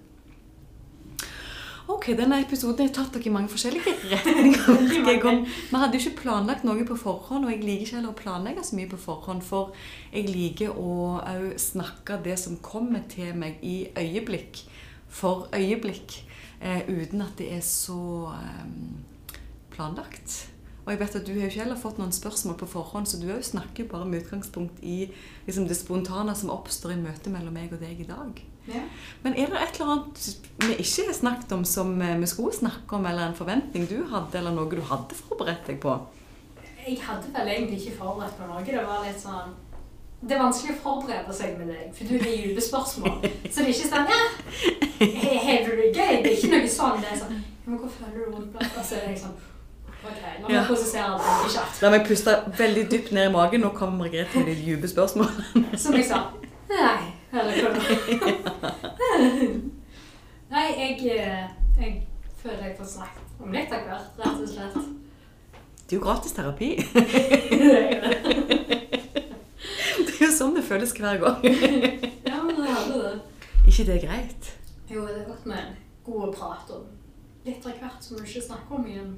[1.88, 5.45] Ok, denne episoden har tatt dere i mange forskjellige retninger.
[5.71, 8.65] Vi hadde jo ikke planlagt noe på forhånd, og jeg liker ikke heller å planlegge
[8.67, 9.71] så mye på forhånd, for
[10.11, 11.21] jeg liker å
[11.61, 14.65] snakke det som kommer til meg i øyeblikk
[15.07, 16.25] for øyeblikk,
[16.59, 19.39] eh, uten at det er så eh,
[19.71, 20.49] planlagt.
[20.85, 23.19] Og jeg vet at du har jo ikke heller fått noen spørsmål på forhånd, så
[23.19, 25.09] du snakker bare med utgangspunkt i
[25.47, 28.43] liksom, det spontane som oppstår i møtet mellom meg og deg i dag.
[28.68, 28.82] Ja.
[29.24, 30.26] Men er det et eller annet
[30.63, 33.97] vi ikke har snakket om som eh, vi skulle snakke om, eller en forventning du
[34.11, 35.95] hadde, eller noe du hadde forberedt deg på?
[36.88, 38.63] Jeg hadde vel egentlig ikke forberedt på noe.
[38.65, 39.55] Det var litt sånn
[40.22, 43.20] Det er vanskelig å forberede seg med deg, for du har dype spørsmål.
[43.51, 44.22] Så det er ikke sånn ja,
[45.43, 46.15] Har du det gøy?
[46.24, 47.03] Det er ikke noe sånn.
[47.03, 47.38] Det er sånn
[47.68, 48.72] Men hvor føler du rundt det?
[48.82, 49.36] Så er det liksom
[50.07, 51.80] OK, la meg prosessere det veldig kjapt.
[51.84, 53.63] La meg puste veldig dypt ned i magen.
[53.65, 55.78] Nå kommer Margrethe med de dype spørsmålene.
[55.84, 56.20] Som jeg sa.
[56.70, 57.16] Nei.
[57.32, 57.82] Eller hva det
[60.47, 62.07] Nei, jeg, eh, jeg
[62.39, 64.78] føler jeg får snakket om litt av hvert, rett og slett.
[65.88, 66.69] Det er jo gratis terapi.
[66.78, 67.97] Er.
[69.97, 71.43] Det er jo sånn det føles hver gang.
[72.25, 73.15] Ja, men det hadde det.
[73.69, 74.47] ikke det er greit?
[74.89, 75.75] Jo, det er godt med en
[76.05, 76.88] god prat om
[77.45, 79.11] litt av hvert som du ikke snakker om i en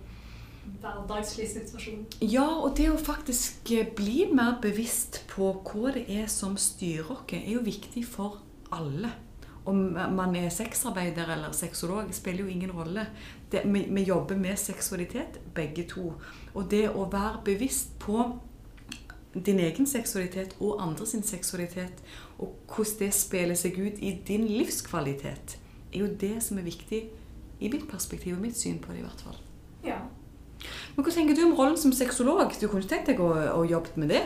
[0.81, 2.03] hverdagslig situasjon.
[2.21, 7.11] Ja, og det å faktisk eh, bli mer bevisst på hva det er som styrer
[7.15, 8.41] oss, er jo viktig for
[8.75, 9.11] alle.
[9.69, 9.81] Om
[10.15, 13.05] man er sexarbeider eller sexolog, spiller jo ingen rolle.
[13.51, 16.13] Det, vi, vi jobber med seksualitet, begge to.
[16.53, 18.23] Og det å være bevisst på
[19.33, 22.01] din egen seksualitet og andres seksualitet,
[22.39, 25.59] og hvordan det spiller seg ut i din livskvalitet,
[25.93, 27.03] er jo det som er viktig
[27.59, 29.37] i mitt perspektiv og mitt syn på det, i hvert fall.
[29.85, 29.99] Ja.
[30.95, 32.53] Men hva tenker du om rollen som sexolog?
[32.59, 33.29] Du kunne tenkt deg å,
[33.59, 34.23] å jobbe med det?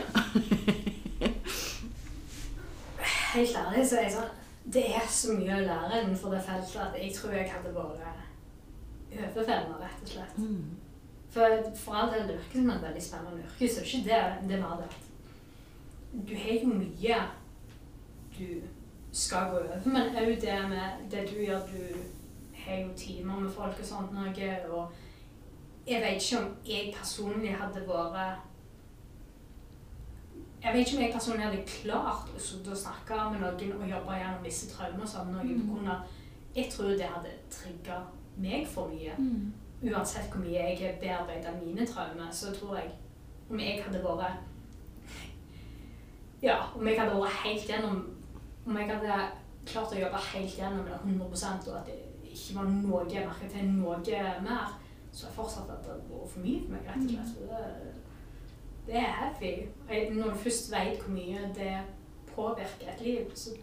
[3.34, 4.32] Helt ærlig så er jeg sånn
[4.74, 8.02] Det er så mye å lære innenfor det feltet at jeg tror jeg hadde vært
[9.14, 10.38] overfemmer, rett og slett.
[10.42, 10.64] Mm.
[11.34, 14.08] For, for all del, det virker som et veldig spennende yrke, så det er ikke
[14.08, 14.92] det, det er mer det
[16.14, 17.16] du har jo mye
[18.38, 18.62] du
[19.12, 23.52] skal gå over, men òg det med det du gjør, du har jo timer med
[23.52, 24.92] folk og sånt noe, og
[25.88, 28.50] jeg vet ikke om jeg personlig hadde vært
[30.64, 32.30] jeg vet ikke om jeg personlig hadde klart
[32.72, 35.50] å snakke med noen og jobbe gjennom visse traumer sammen.
[35.68, 36.06] På grunn av,
[36.56, 37.98] jeg tror det hadde trigga
[38.40, 39.12] meg for mye.
[39.18, 39.52] Mm.
[39.84, 42.94] Uansett hvor mye jeg har bearbeida mine traumer, så tror jeg
[43.50, 44.40] om jeg hadde vært
[46.44, 48.00] Ja, om jeg hadde vært helt gjennom
[48.66, 49.18] Om jeg hadde
[49.68, 52.00] klart å jobbe helt gjennom det 100% og at det
[52.32, 54.00] ikke var noe jeg merket til noe
[54.44, 54.72] mer,
[55.14, 57.52] så jeg fortsatt at det har vært for mye for meg, rett og slett.
[57.52, 57.92] Det,
[58.88, 59.52] det er heavy.
[60.16, 61.76] Når du først vet hvor mye det
[62.34, 63.54] påvirker et liv, så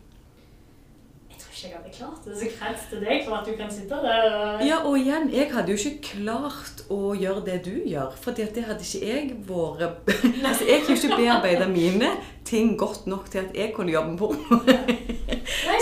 [1.51, 2.37] tror ikke jeg hadde klart det.
[2.39, 5.51] Så kreds til deg for at du kan sitte der og Ja, og igjen, jeg
[5.53, 8.15] hadde jo ikke klart å gjøre det du gjør.
[8.23, 10.13] For det hadde ikke jeg vært
[10.49, 12.13] Altså, jeg kunne ikke bearbeida mine
[12.45, 14.61] ting godt nok til at jeg kunne jobbe med porno.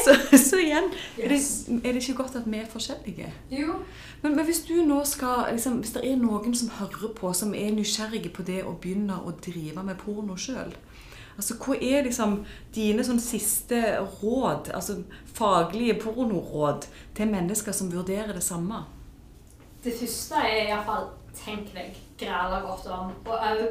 [0.05, 0.89] Så, så igjen
[1.19, 1.39] er det,
[1.85, 3.29] er det ikke godt at vi er forskjellige.
[3.53, 3.79] Jo.
[4.23, 7.55] Men, men hvis du nå skal liksom, Hvis det er noen som hører på, som
[7.55, 10.73] er nysgjerrige på det å begynne å drive med porno sjøl
[11.39, 12.41] Altså, Hva er liksom
[12.75, 13.79] dine sånn siste
[14.23, 14.99] råd, altså
[15.39, 18.83] faglige pornoråd, til mennesker som vurderer det samme?
[19.85, 23.63] Det første er iallfall tenk deg græla godt om, og òg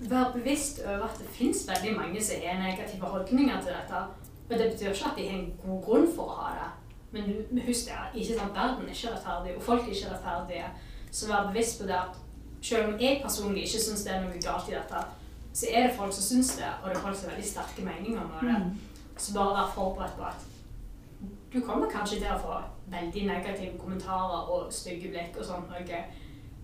[0.00, 4.02] være bevisst over at det fins veldig mange som har negative holdninger til dette.
[4.48, 6.70] Men det betyr ikke at de har en god grunn for å ha det.
[7.14, 10.70] Men husk det, ikke sant, verden er ikke rettferdig, og folk er ikke rettferdige.
[11.10, 12.18] Så vær bevisst på det at
[12.62, 15.04] selv om jeg personlig ikke syns det er noe galt i dette,
[15.54, 17.84] så er det folk som syns det, og det er folk som har veldig sterke
[17.86, 18.56] meninger om det.
[19.16, 20.46] Så bare vær forberedt på at
[21.52, 22.56] du kommer kanskje til å få
[22.90, 25.68] veldig negative kommentarer og stygge blikk og sånn.
[25.78, 26.02] Okay.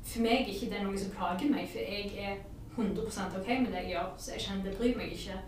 [0.02, 2.40] For meg er ikke det noe som plager meg, for jeg er
[2.74, 5.38] 100% ok med det jeg gjør, så jeg kjenner det bryr meg ikke.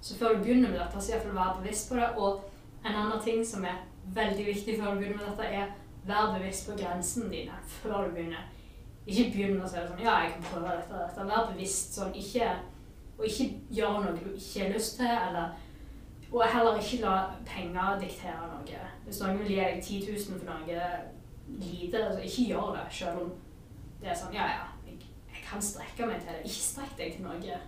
[0.00, 2.08] Så før du begynner med dette, så iallfall vær bevisst på det.
[2.16, 2.44] Og
[2.84, 3.82] en annen ting som er
[4.14, 5.72] veldig viktig før du begynner med dette, er
[6.08, 8.48] vær bevisst på grensene dine før du begynner.
[9.06, 11.26] Ikke begynn med å si sånn Ja, jeg kan prøve dette og dette.
[11.32, 12.14] Vær bevisst sånn.
[12.16, 12.52] Ikke,
[13.20, 13.46] og ikke
[13.76, 15.50] gjør noe du ikke har lyst til, eller
[16.32, 17.14] og heller ikke la
[17.46, 18.82] penger diktere noe.
[19.04, 19.98] Hvis noen vil gi deg 10
[20.28, 20.84] 000 for noe
[21.60, 23.32] lite, så ikke gjør det, selv om
[24.00, 26.44] det er sånn Ja, ja, jeg, jeg kan strekke meg til det.
[26.46, 27.58] Ikke strekk deg til noe.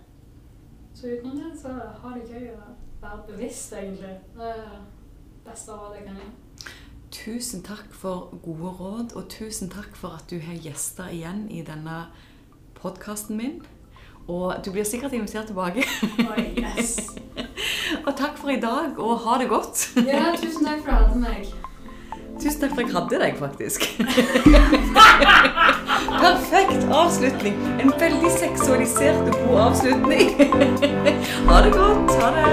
[0.94, 4.14] Så utenom det, så ha det gøy og være bevisst, egentlig.
[4.36, 6.38] Det er det beste rådet jeg kan gjøre.
[7.12, 11.64] Tusen takk for gode råd, og tusen takk for at du har gjester igjen i
[11.66, 12.04] denne
[12.78, 13.58] podkasten min.
[14.28, 15.84] Og du blir sikkert invitert tilbake.
[16.02, 16.08] Oh,
[16.58, 17.00] yes.
[18.06, 19.90] og takk for i dag, og ha det godt.
[19.96, 21.46] Ja, tusen takk for at du hadde meg.
[22.42, 23.80] Tusen takk for at jeg hadde deg, faktisk.
[26.22, 27.54] Perfekt avslutning.
[27.82, 30.26] En veldig seksualisert og god avslutning.
[31.48, 32.10] ha det godt.
[32.22, 32.52] Ha det.